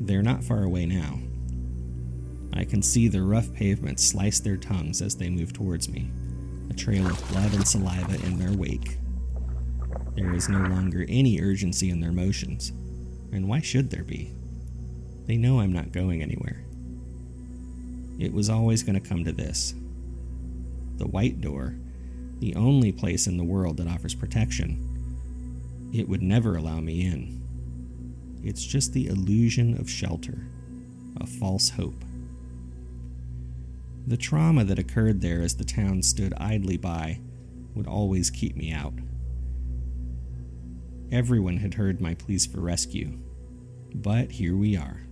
They're 0.00 0.22
not 0.22 0.44
far 0.44 0.64
away 0.64 0.86
now, 0.86 1.20
I 2.58 2.64
can 2.64 2.82
see 2.82 3.06
the 3.06 3.22
rough 3.22 3.52
pavement 3.52 4.00
slice 4.00 4.40
their 4.40 4.56
tongues 4.56 5.00
as 5.00 5.14
they 5.14 5.30
move 5.30 5.52
towards 5.52 5.88
me, 5.88 6.10
a 6.70 6.74
trail 6.74 7.06
of 7.06 7.28
blood 7.28 7.54
and 7.54 7.66
saliva 7.66 8.14
in 8.26 8.38
their 8.38 8.52
wake. 8.52 8.98
There 10.16 10.34
is 10.34 10.48
no 10.48 10.58
longer 10.58 11.06
any 11.08 11.40
urgency 11.40 11.90
in 11.90 12.00
their 12.00 12.10
motions, 12.10 12.70
and 13.32 13.48
why 13.48 13.60
should 13.60 13.90
there 13.90 14.02
be? 14.02 14.32
They 15.26 15.36
know 15.36 15.60
I'm 15.60 15.72
not 15.72 15.92
going 15.92 16.20
anywhere. 16.20 16.64
It 18.18 18.32
was 18.32 18.50
always 18.50 18.82
going 18.82 19.00
to 19.00 19.08
come 19.08 19.24
to 19.24 19.32
this. 19.32 19.74
The 20.96 21.06
white 21.06 21.40
door, 21.40 21.76
the 22.40 22.54
only 22.54 22.92
place 22.92 23.26
in 23.26 23.36
the 23.36 23.44
world 23.44 23.76
that 23.78 23.88
offers 23.88 24.14
protection, 24.14 25.90
it 25.92 26.08
would 26.08 26.22
never 26.22 26.56
allow 26.56 26.80
me 26.80 27.06
in. 27.06 27.40
It's 28.42 28.64
just 28.64 28.92
the 28.92 29.08
illusion 29.08 29.78
of 29.80 29.90
shelter, 29.90 30.46
a 31.20 31.26
false 31.26 31.70
hope. 31.70 32.04
The 34.06 34.16
trauma 34.16 34.64
that 34.64 34.78
occurred 34.78 35.20
there 35.20 35.42
as 35.42 35.56
the 35.56 35.64
town 35.64 36.02
stood 36.02 36.32
idly 36.38 36.76
by 36.76 37.20
would 37.74 37.86
always 37.86 38.30
keep 38.30 38.56
me 38.56 38.72
out. 38.72 38.94
Everyone 41.10 41.56
had 41.56 41.74
heard 41.74 42.00
my 42.00 42.14
pleas 42.14 42.46
for 42.46 42.60
rescue, 42.60 43.18
but 43.94 44.30
here 44.30 44.56
we 44.56 44.76
are, 44.76 45.02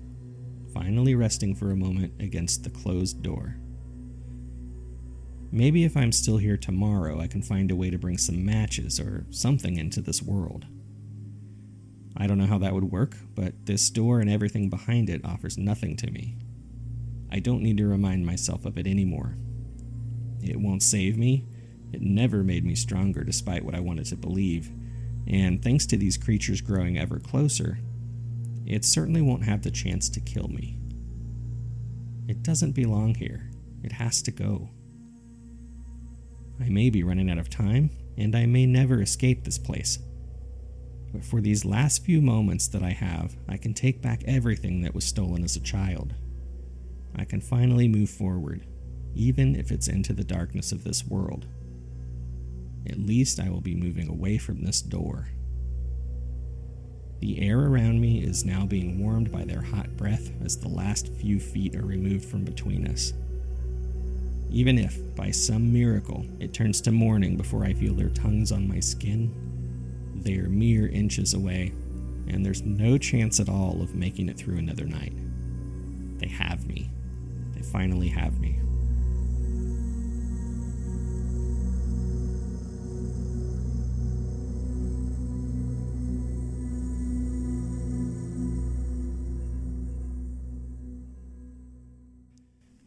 finally 0.72 1.14
resting 1.14 1.54
for 1.54 1.70
a 1.70 1.76
moment 1.76 2.12
against 2.20 2.64
the 2.64 2.70
closed 2.70 3.22
door. 3.22 3.56
Maybe 5.52 5.84
if 5.84 5.96
I'm 5.96 6.12
still 6.12 6.38
here 6.38 6.56
tomorrow, 6.56 7.20
I 7.20 7.28
can 7.28 7.42
find 7.42 7.70
a 7.70 7.76
way 7.76 7.90
to 7.90 7.98
bring 7.98 8.18
some 8.18 8.44
matches 8.44 9.00
or 9.00 9.26
something 9.30 9.76
into 9.76 10.00
this 10.00 10.22
world. 10.22 10.66
I 12.16 12.26
don't 12.26 12.38
know 12.38 12.46
how 12.46 12.58
that 12.58 12.72
would 12.74 12.90
work, 12.90 13.16
but 13.34 13.66
this 13.66 13.90
door 13.90 14.20
and 14.20 14.30
everything 14.30 14.70
behind 14.70 15.10
it 15.10 15.24
offers 15.24 15.58
nothing 15.58 15.96
to 15.96 16.10
me. 16.10 16.36
I 17.30 17.40
don't 17.40 17.62
need 17.62 17.76
to 17.78 17.86
remind 17.86 18.24
myself 18.24 18.64
of 18.64 18.78
it 18.78 18.86
anymore. 18.86 19.36
It 20.42 20.60
won't 20.60 20.82
save 20.82 21.18
me. 21.18 21.44
It 21.92 22.00
never 22.00 22.42
made 22.42 22.64
me 22.64 22.74
stronger 22.74 23.22
despite 23.22 23.64
what 23.64 23.74
I 23.74 23.80
wanted 23.80 24.06
to 24.06 24.16
believe. 24.16 24.70
And 25.26 25.62
thanks 25.62 25.86
to 25.86 25.96
these 25.96 26.16
creatures 26.16 26.60
growing 26.60 26.98
ever 26.98 27.18
closer, 27.18 27.78
it 28.64 28.84
certainly 28.84 29.22
won't 29.22 29.44
have 29.44 29.62
the 29.62 29.70
chance 29.70 30.08
to 30.10 30.20
kill 30.20 30.48
me. 30.48 30.78
It 32.28 32.42
doesn't 32.42 32.72
belong 32.72 33.14
here. 33.14 33.50
It 33.82 33.92
has 33.92 34.22
to 34.22 34.30
go. 34.30 34.70
I 36.60 36.68
may 36.68 36.90
be 36.90 37.02
running 37.02 37.30
out 37.30 37.38
of 37.38 37.50
time, 37.50 37.90
and 38.16 38.34
I 38.34 38.46
may 38.46 38.66
never 38.66 39.02
escape 39.02 39.44
this 39.44 39.58
place. 39.58 39.98
But 41.12 41.24
for 41.24 41.40
these 41.40 41.64
last 41.64 42.04
few 42.04 42.20
moments 42.20 42.68
that 42.68 42.82
I 42.82 42.90
have, 42.90 43.36
I 43.48 43.56
can 43.56 43.74
take 43.74 44.02
back 44.02 44.22
everything 44.26 44.82
that 44.82 44.94
was 44.94 45.04
stolen 45.04 45.44
as 45.44 45.56
a 45.56 45.60
child. 45.60 46.14
I 47.14 47.24
can 47.24 47.40
finally 47.40 47.88
move 47.88 48.10
forward, 48.10 48.66
even 49.14 49.56
if 49.56 49.70
it's 49.70 49.88
into 49.88 50.12
the 50.12 50.24
darkness 50.24 50.72
of 50.72 50.84
this 50.84 51.06
world. 51.06 51.46
At 52.88 52.98
least 52.98 53.40
I 53.40 53.48
will 53.48 53.60
be 53.60 53.74
moving 53.74 54.08
away 54.08 54.38
from 54.38 54.62
this 54.62 54.80
door. 54.80 55.28
The 57.20 57.40
air 57.40 57.60
around 57.60 58.00
me 58.00 58.22
is 58.22 58.44
now 58.44 58.66
being 58.66 59.02
warmed 59.02 59.32
by 59.32 59.44
their 59.44 59.62
hot 59.62 59.96
breath 59.96 60.30
as 60.44 60.58
the 60.58 60.68
last 60.68 61.08
few 61.08 61.40
feet 61.40 61.74
are 61.74 61.86
removed 61.86 62.26
from 62.26 62.44
between 62.44 62.86
us. 62.86 63.14
Even 64.50 64.78
if, 64.78 64.98
by 65.14 65.30
some 65.30 65.72
miracle, 65.72 66.24
it 66.40 66.54
turns 66.54 66.80
to 66.82 66.92
morning 66.92 67.36
before 67.36 67.64
I 67.64 67.72
feel 67.72 67.94
their 67.94 68.10
tongues 68.10 68.52
on 68.52 68.68
my 68.68 68.80
skin, 68.80 69.32
they 70.14 70.36
are 70.38 70.48
mere 70.48 70.88
inches 70.88 71.34
away, 71.34 71.72
and 72.28 72.44
there's 72.44 72.62
no 72.62 72.98
chance 72.98 73.38
at 73.40 73.48
all 73.48 73.80
of 73.82 73.94
making 73.94 74.28
it 74.28 74.36
through 74.36 74.58
another 74.58 74.84
night. 74.86 75.12
They 76.18 76.28
have 76.28 76.66
me 76.66 76.90
They 77.54 77.62
finally 77.62 78.08
have 78.08 78.38
me. 78.40 78.58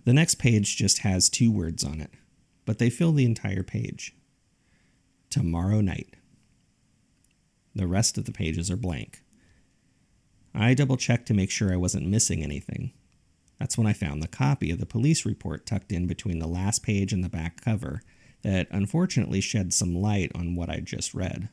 The 0.09 0.13
next 0.13 0.39
page 0.39 0.75
just 0.75 1.03
has 1.03 1.29
two 1.29 1.51
words 1.51 1.83
on 1.83 2.01
it, 2.01 2.09
but 2.65 2.79
they 2.79 2.89
fill 2.89 3.11
the 3.11 3.25
entire 3.25 3.61
page. 3.61 4.15
Tomorrow 5.29 5.81
night. 5.81 6.15
The 7.75 7.85
rest 7.85 8.17
of 8.17 8.25
the 8.25 8.31
pages 8.31 8.71
are 8.71 8.75
blank. 8.75 9.21
I 10.51 10.73
double 10.73 10.97
checked 10.97 11.27
to 11.27 11.35
make 11.35 11.51
sure 11.51 11.71
I 11.71 11.77
wasn't 11.77 12.07
missing 12.07 12.41
anything, 12.41 12.91
that's 13.59 13.77
when 13.77 13.85
I 13.85 13.93
found 13.93 14.23
the 14.23 14.27
copy 14.27 14.71
of 14.71 14.79
the 14.79 14.87
police 14.87 15.27
report 15.27 15.67
tucked 15.67 15.91
in 15.91 16.07
between 16.07 16.39
the 16.39 16.47
last 16.47 16.81
page 16.81 17.13
and 17.13 17.23
the 17.23 17.29
back 17.29 17.61
cover 17.61 18.01
that 18.41 18.67
unfortunately 18.71 19.41
shed 19.41 19.75
some 19.75 19.93
light 19.93 20.31
on 20.33 20.55
what 20.55 20.71
I'd 20.71 20.87
just 20.87 21.13
read. 21.13 21.49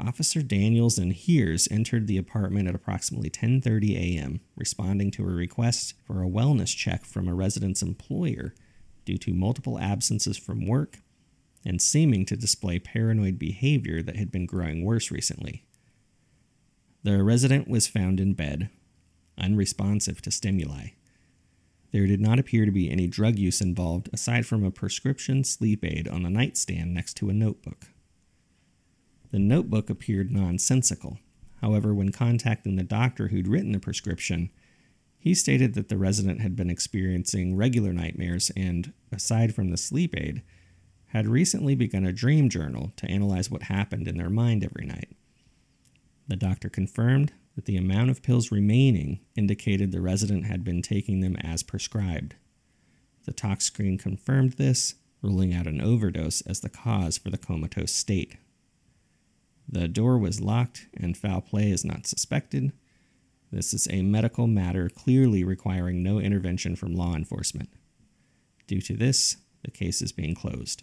Officer 0.00 0.42
Daniels 0.42 0.98
and 0.98 1.12
Hears 1.12 1.68
entered 1.70 2.06
the 2.06 2.16
apartment 2.16 2.68
at 2.68 2.74
approximately 2.74 3.28
10:30 3.28 3.96
a.m., 3.96 4.40
responding 4.56 5.10
to 5.12 5.22
a 5.22 5.26
request 5.26 5.94
for 6.04 6.22
a 6.22 6.28
wellness 6.28 6.74
check 6.74 7.04
from 7.04 7.28
a 7.28 7.34
resident's 7.34 7.82
employer 7.82 8.54
due 9.04 9.18
to 9.18 9.34
multiple 9.34 9.78
absences 9.78 10.36
from 10.36 10.66
work 10.66 11.00
and 11.64 11.82
seeming 11.82 12.24
to 12.24 12.36
display 12.36 12.78
paranoid 12.78 13.38
behavior 13.38 14.02
that 14.02 14.16
had 14.16 14.30
been 14.30 14.46
growing 14.46 14.84
worse 14.84 15.10
recently. 15.10 15.64
The 17.02 17.22
resident 17.22 17.68
was 17.68 17.86
found 17.86 18.20
in 18.20 18.34
bed, 18.34 18.70
unresponsive 19.38 20.22
to 20.22 20.30
stimuli. 20.30 20.88
There 21.92 22.06
did 22.06 22.20
not 22.20 22.38
appear 22.38 22.64
to 22.64 22.72
be 22.72 22.90
any 22.90 23.06
drug 23.06 23.38
use 23.38 23.60
involved 23.60 24.08
aside 24.12 24.46
from 24.46 24.64
a 24.64 24.70
prescription 24.70 25.44
sleep 25.44 25.84
aid 25.84 26.08
on 26.08 26.22
the 26.22 26.30
nightstand 26.30 26.94
next 26.94 27.14
to 27.18 27.30
a 27.30 27.34
notebook. 27.34 27.86
The 29.30 29.38
notebook 29.38 29.90
appeared 29.90 30.30
nonsensical. 30.30 31.18
However, 31.60 31.94
when 31.94 32.10
contacting 32.10 32.76
the 32.76 32.82
doctor 32.82 33.28
who'd 33.28 33.48
written 33.48 33.72
the 33.72 33.78
prescription, 33.78 34.50
he 35.18 35.34
stated 35.34 35.74
that 35.74 35.88
the 35.88 35.98
resident 35.98 36.40
had 36.40 36.56
been 36.56 36.70
experiencing 36.70 37.54
regular 37.54 37.92
nightmares 37.92 38.50
and, 38.56 38.92
aside 39.12 39.54
from 39.54 39.70
the 39.70 39.76
sleep 39.76 40.14
aid, 40.16 40.42
had 41.08 41.26
recently 41.26 41.74
begun 41.74 42.06
a 42.06 42.12
dream 42.12 42.48
journal 42.48 42.92
to 42.96 43.06
analyze 43.06 43.50
what 43.50 43.64
happened 43.64 44.08
in 44.08 44.16
their 44.16 44.30
mind 44.30 44.64
every 44.64 44.86
night. 44.86 45.10
The 46.26 46.36
doctor 46.36 46.68
confirmed 46.68 47.32
that 47.56 47.66
the 47.66 47.76
amount 47.76 48.10
of 48.10 48.22
pills 48.22 48.50
remaining 48.50 49.20
indicated 49.36 49.92
the 49.92 50.00
resident 50.00 50.46
had 50.46 50.64
been 50.64 50.80
taking 50.80 51.20
them 51.20 51.36
as 51.36 51.62
prescribed. 51.62 52.36
The 53.26 53.32
tox 53.32 53.64
screen 53.64 53.98
confirmed 53.98 54.52
this, 54.52 54.94
ruling 55.20 55.52
out 55.52 55.66
an 55.66 55.80
overdose 55.80 56.40
as 56.42 56.60
the 56.60 56.68
cause 56.70 57.18
for 57.18 57.28
the 57.28 57.36
comatose 57.36 57.92
state. 57.92 58.36
The 59.68 59.88
door 59.88 60.18
was 60.18 60.40
locked 60.40 60.88
and 60.94 61.16
foul 61.16 61.40
play 61.40 61.70
is 61.70 61.84
not 61.84 62.06
suspected. 62.06 62.72
This 63.52 63.74
is 63.74 63.88
a 63.90 64.02
medical 64.02 64.46
matter 64.46 64.88
clearly 64.88 65.44
requiring 65.44 66.02
no 66.02 66.18
intervention 66.18 66.76
from 66.76 66.94
law 66.94 67.14
enforcement. 67.14 67.68
Due 68.66 68.80
to 68.82 68.96
this, 68.96 69.36
the 69.64 69.70
case 69.70 70.02
is 70.02 70.12
being 70.12 70.34
closed. 70.34 70.82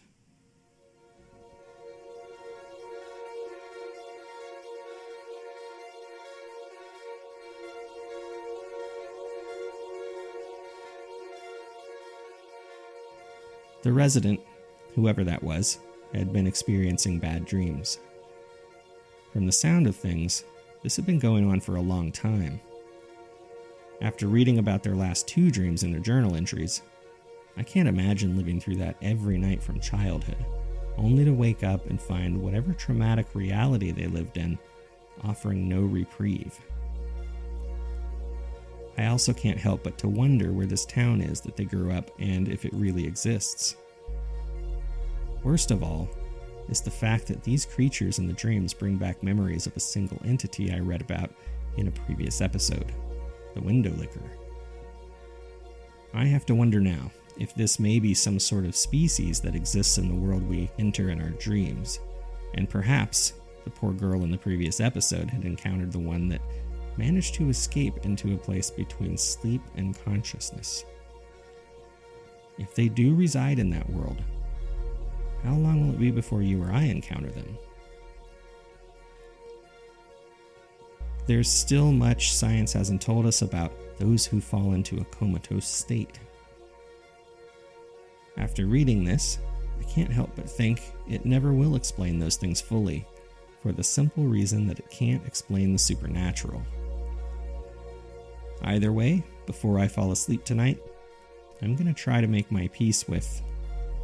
The 13.84 13.94
resident, 13.94 14.42
whoever 14.96 15.24
that 15.24 15.42
was, 15.42 15.80
had 16.14 16.34
been 16.34 16.48
experiencing 16.48 17.20
bad 17.20 17.46
dreams. 17.46 18.00
From 19.34 19.46
the 19.46 19.52
sound 19.52 19.88
of 19.88 19.96
things, 19.96 20.44
this 20.84 20.96
had 20.96 21.06
been 21.06 21.20
going 21.20 21.50
on 21.50 21.60
for 21.60 21.76
a 21.76 21.82
long 21.82 22.12
time. 22.12 22.60
After 24.02 24.28
reading 24.28 24.60
about 24.60 24.84
their 24.84 24.96
last 24.96 25.28
two 25.28 25.52
dreams 25.52 25.84
in 25.84 25.92
their 25.92 26.02
journal 26.02 26.36
entries, 26.36 26.82
I 27.58 27.64
can't 27.64 27.90
imagine 27.90 28.38
living 28.38 28.60
through 28.60 28.78
that 28.78 28.96
every 29.02 29.38
night 29.38 29.62
from 29.62 29.80
childhood, 29.80 30.46
only 30.98 31.26
to 31.26 31.32
wake 31.32 31.64
up 31.64 31.88
and 31.90 32.02
find 32.02 32.42
whatever 32.42 32.74
traumatic 32.74 33.28
reality 33.34 33.92
they 33.92 34.08
lived 34.08 34.38
in 34.38 34.58
offering 35.24 35.68
no 35.68 35.82
reprieve. 35.82 36.60
I 38.98 39.08
also 39.08 39.34
can't 39.34 39.60
help 39.60 39.84
but 39.84 39.98
to 40.00 40.08
wonder 40.08 40.52
where 40.52 40.66
this 40.66 40.86
town 40.86 41.22
is 41.22 41.42
that 41.42 41.56
they 41.56 41.66
grew 41.66 41.92
up 41.92 42.10
and 42.20 42.48
if 42.48 42.66
it 42.66 42.74
really 42.74 43.06
exists. 43.06 43.76
Worst 45.44 45.72
of 45.72 45.84
all 45.84 46.10
is 46.70 46.82
the 46.82 46.92
fact 46.92 47.28
that 47.28 47.44
these 47.44 47.66
creatures 47.66 48.20
in 48.20 48.28
the 48.28 48.34
dreams 48.34 48.74
bring 48.74 48.98
back 48.98 49.24
memories 49.24 49.68
of 49.68 49.76
a 49.76 49.82
single 49.82 50.22
entity 50.26 50.72
I 50.72 50.80
read 50.80 51.02
about 51.02 51.32
in 51.78 51.88
a 51.88 51.92
previous 51.92 52.42
episode 52.42 52.92
the 53.54 53.62
window 53.62 53.92
licker. 53.92 54.22
I 56.14 56.26
have 56.26 56.46
to 56.48 56.56
wonder 56.56 56.80
now 56.80 57.12
if 57.40 57.54
this 57.56 57.80
may 57.80 58.00
be 58.00 58.14
some 58.14 58.40
sort 58.40 58.66
of 58.66 58.76
species 58.76 59.40
that 59.42 59.56
exists 59.56 59.98
in 59.98 60.08
the 60.08 60.16
world 60.16 60.44
we 60.44 60.70
enter 60.80 61.10
in 61.10 61.22
our 61.22 61.30
dreams, 61.30 62.00
and 62.56 62.70
perhaps 62.70 63.34
the 63.64 63.70
poor 63.70 63.94
girl 63.94 64.24
in 64.24 64.32
the 64.32 64.38
previous 64.38 64.80
episode 64.80 65.30
had 65.30 65.46
encountered 65.46 65.92
the 65.92 66.00
one 66.00 66.28
that 66.30 66.42
managed 66.98 67.36
to 67.36 67.50
escape 67.50 67.94
into 68.04 68.34
a 68.34 68.38
place 68.38 68.72
between 68.72 69.18
sleep 69.18 69.62
and 69.76 70.04
consciousness. 70.04 70.86
If 72.58 72.74
they 72.74 72.88
do 72.88 73.14
reside 73.14 73.60
in 73.60 73.70
that 73.70 73.90
world, 73.90 74.24
how 75.44 75.56
long 75.56 75.88
will 75.88 75.94
it 75.94 76.00
be 76.00 76.12
before 76.12 76.42
you 76.42 76.64
or 76.64 76.72
I 76.72 76.84
encounter 76.84 77.30
them? 77.30 77.58
There's 81.26 81.50
still 81.50 81.92
much 81.92 82.34
science 82.34 82.72
hasn't 82.72 83.02
told 83.02 83.26
us 83.26 83.42
about 83.42 83.74
those 84.00 84.26
who 84.26 84.40
fall 84.40 84.74
into 84.74 84.98
a 85.02 85.06
comatose 85.06 85.68
state. 85.68 86.20
After 88.38 88.66
reading 88.66 89.04
this, 89.04 89.40
I 89.80 89.84
can't 89.84 90.12
help 90.12 90.32
but 90.36 90.50
think 90.50 90.94
it 91.10 91.26
never 91.26 91.54
will 91.54 91.76
explain 91.76 92.18
those 92.18 92.38
things 92.38 92.62
fully, 92.62 93.06
for 93.62 93.72
the 93.72 93.84
simple 93.84 94.24
reason 94.24 94.68
that 94.68 94.80
it 94.80 94.90
can't 94.90 95.26
explain 95.26 95.74
the 95.74 95.80
supernatural. 95.80 96.62
Either 98.64 98.94
way, 98.94 99.24
before 99.46 99.80
I 99.80 99.88
fall 99.88 100.12
asleep 100.12 100.46
tonight, 100.46 100.82
I'm 101.62 101.76
going 101.76 101.94
to 101.94 101.94
try 101.94 102.22
to 102.22 102.28
make 102.28 102.52
my 102.52 102.70
peace 102.70 103.08
with, 103.08 103.42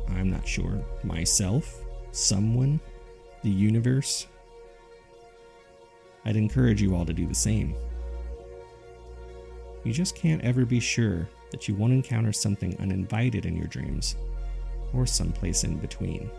I'm 0.09 0.29
not 0.29 0.47
sure, 0.47 0.83
myself, 1.03 1.83
someone, 2.11 2.79
the 3.43 3.49
universe. 3.49 4.27
I'd 6.25 6.35
encourage 6.35 6.81
you 6.81 6.95
all 6.95 7.05
to 7.05 7.13
do 7.13 7.25
the 7.25 7.35
same. 7.35 7.75
You 9.83 9.91
just 9.91 10.15
can't 10.15 10.43
ever 10.43 10.65
be 10.65 10.79
sure 10.79 11.27
that 11.51 11.67
you 11.67 11.75
won't 11.75 11.93
encounter 11.93 12.31
something 12.31 12.75
uninvited 12.79 13.45
in 13.45 13.55
your 13.55 13.67
dreams, 13.67 14.15
or 14.93 15.05
someplace 15.05 15.63
in 15.63 15.77
between. 15.77 16.29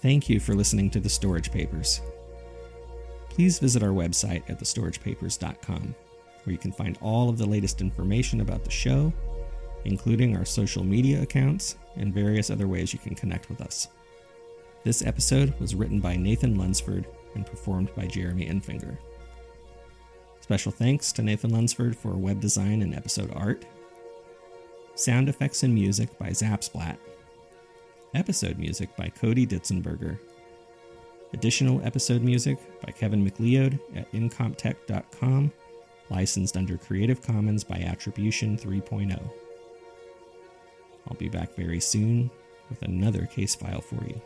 Thank 0.00 0.28
you 0.28 0.40
for 0.40 0.54
listening 0.54 0.90
to 0.90 1.00
the 1.00 1.08
Storage 1.08 1.52
Papers 1.52 2.00
please 3.32 3.58
visit 3.58 3.82
our 3.82 3.90
website 3.90 4.42
at 4.48 4.60
thestoragepapers.com, 4.60 5.94
where 6.44 6.52
you 6.52 6.58
can 6.58 6.72
find 6.72 6.98
all 7.00 7.28
of 7.28 7.38
the 7.38 7.46
latest 7.46 7.80
information 7.80 8.40
about 8.40 8.64
the 8.64 8.70
show, 8.70 9.12
including 9.84 10.36
our 10.36 10.44
social 10.44 10.84
media 10.84 11.22
accounts 11.22 11.76
and 11.96 12.14
various 12.14 12.50
other 12.50 12.68
ways 12.68 12.92
you 12.92 12.98
can 12.98 13.14
connect 13.14 13.48
with 13.48 13.60
us. 13.60 13.88
This 14.84 15.04
episode 15.04 15.58
was 15.60 15.74
written 15.74 16.00
by 16.00 16.16
Nathan 16.16 16.56
Lunsford 16.56 17.06
and 17.34 17.46
performed 17.46 17.94
by 17.94 18.06
Jeremy 18.06 18.46
Enfinger. 18.46 18.96
Special 20.40 20.72
thanks 20.72 21.12
to 21.12 21.22
Nathan 21.22 21.50
Lunsford 21.50 21.96
for 21.96 22.14
web 22.14 22.40
design 22.40 22.82
and 22.82 22.94
episode 22.94 23.32
art. 23.34 23.64
Sound 24.94 25.28
effects 25.28 25.62
and 25.62 25.72
music 25.72 26.18
by 26.18 26.30
Zapsplat. 26.30 26.98
Episode 28.14 28.58
music 28.58 28.94
by 28.96 29.08
Cody 29.08 29.46
Ditzenberger 29.46 30.18
Additional 31.34 31.80
episode 31.82 32.22
music 32.22 32.58
by 32.84 32.92
Kevin 32.92 33.24
MacLeod 33.24 33.78
at 33.96 34.10
incompetech.com, 34.12 35.50
licensed 36.12 36.56
under 36.56 36.76
Creative 36.76 37.20
Commons 37.22 37.64
by 37.64 37.76
Attribution 37.76 38.56
3.0. 38.56 39.18
I'll 41.08 41.16
be 41.16 41.28
back 41.28 41.56
very 41.56 41.80
soon 41.80 42.30
with 42.68 42.82
another 42.82 43.26
case 43.26 43.54
file 43.54 43.80
for 43.80 44.04
you. 44.06 44.20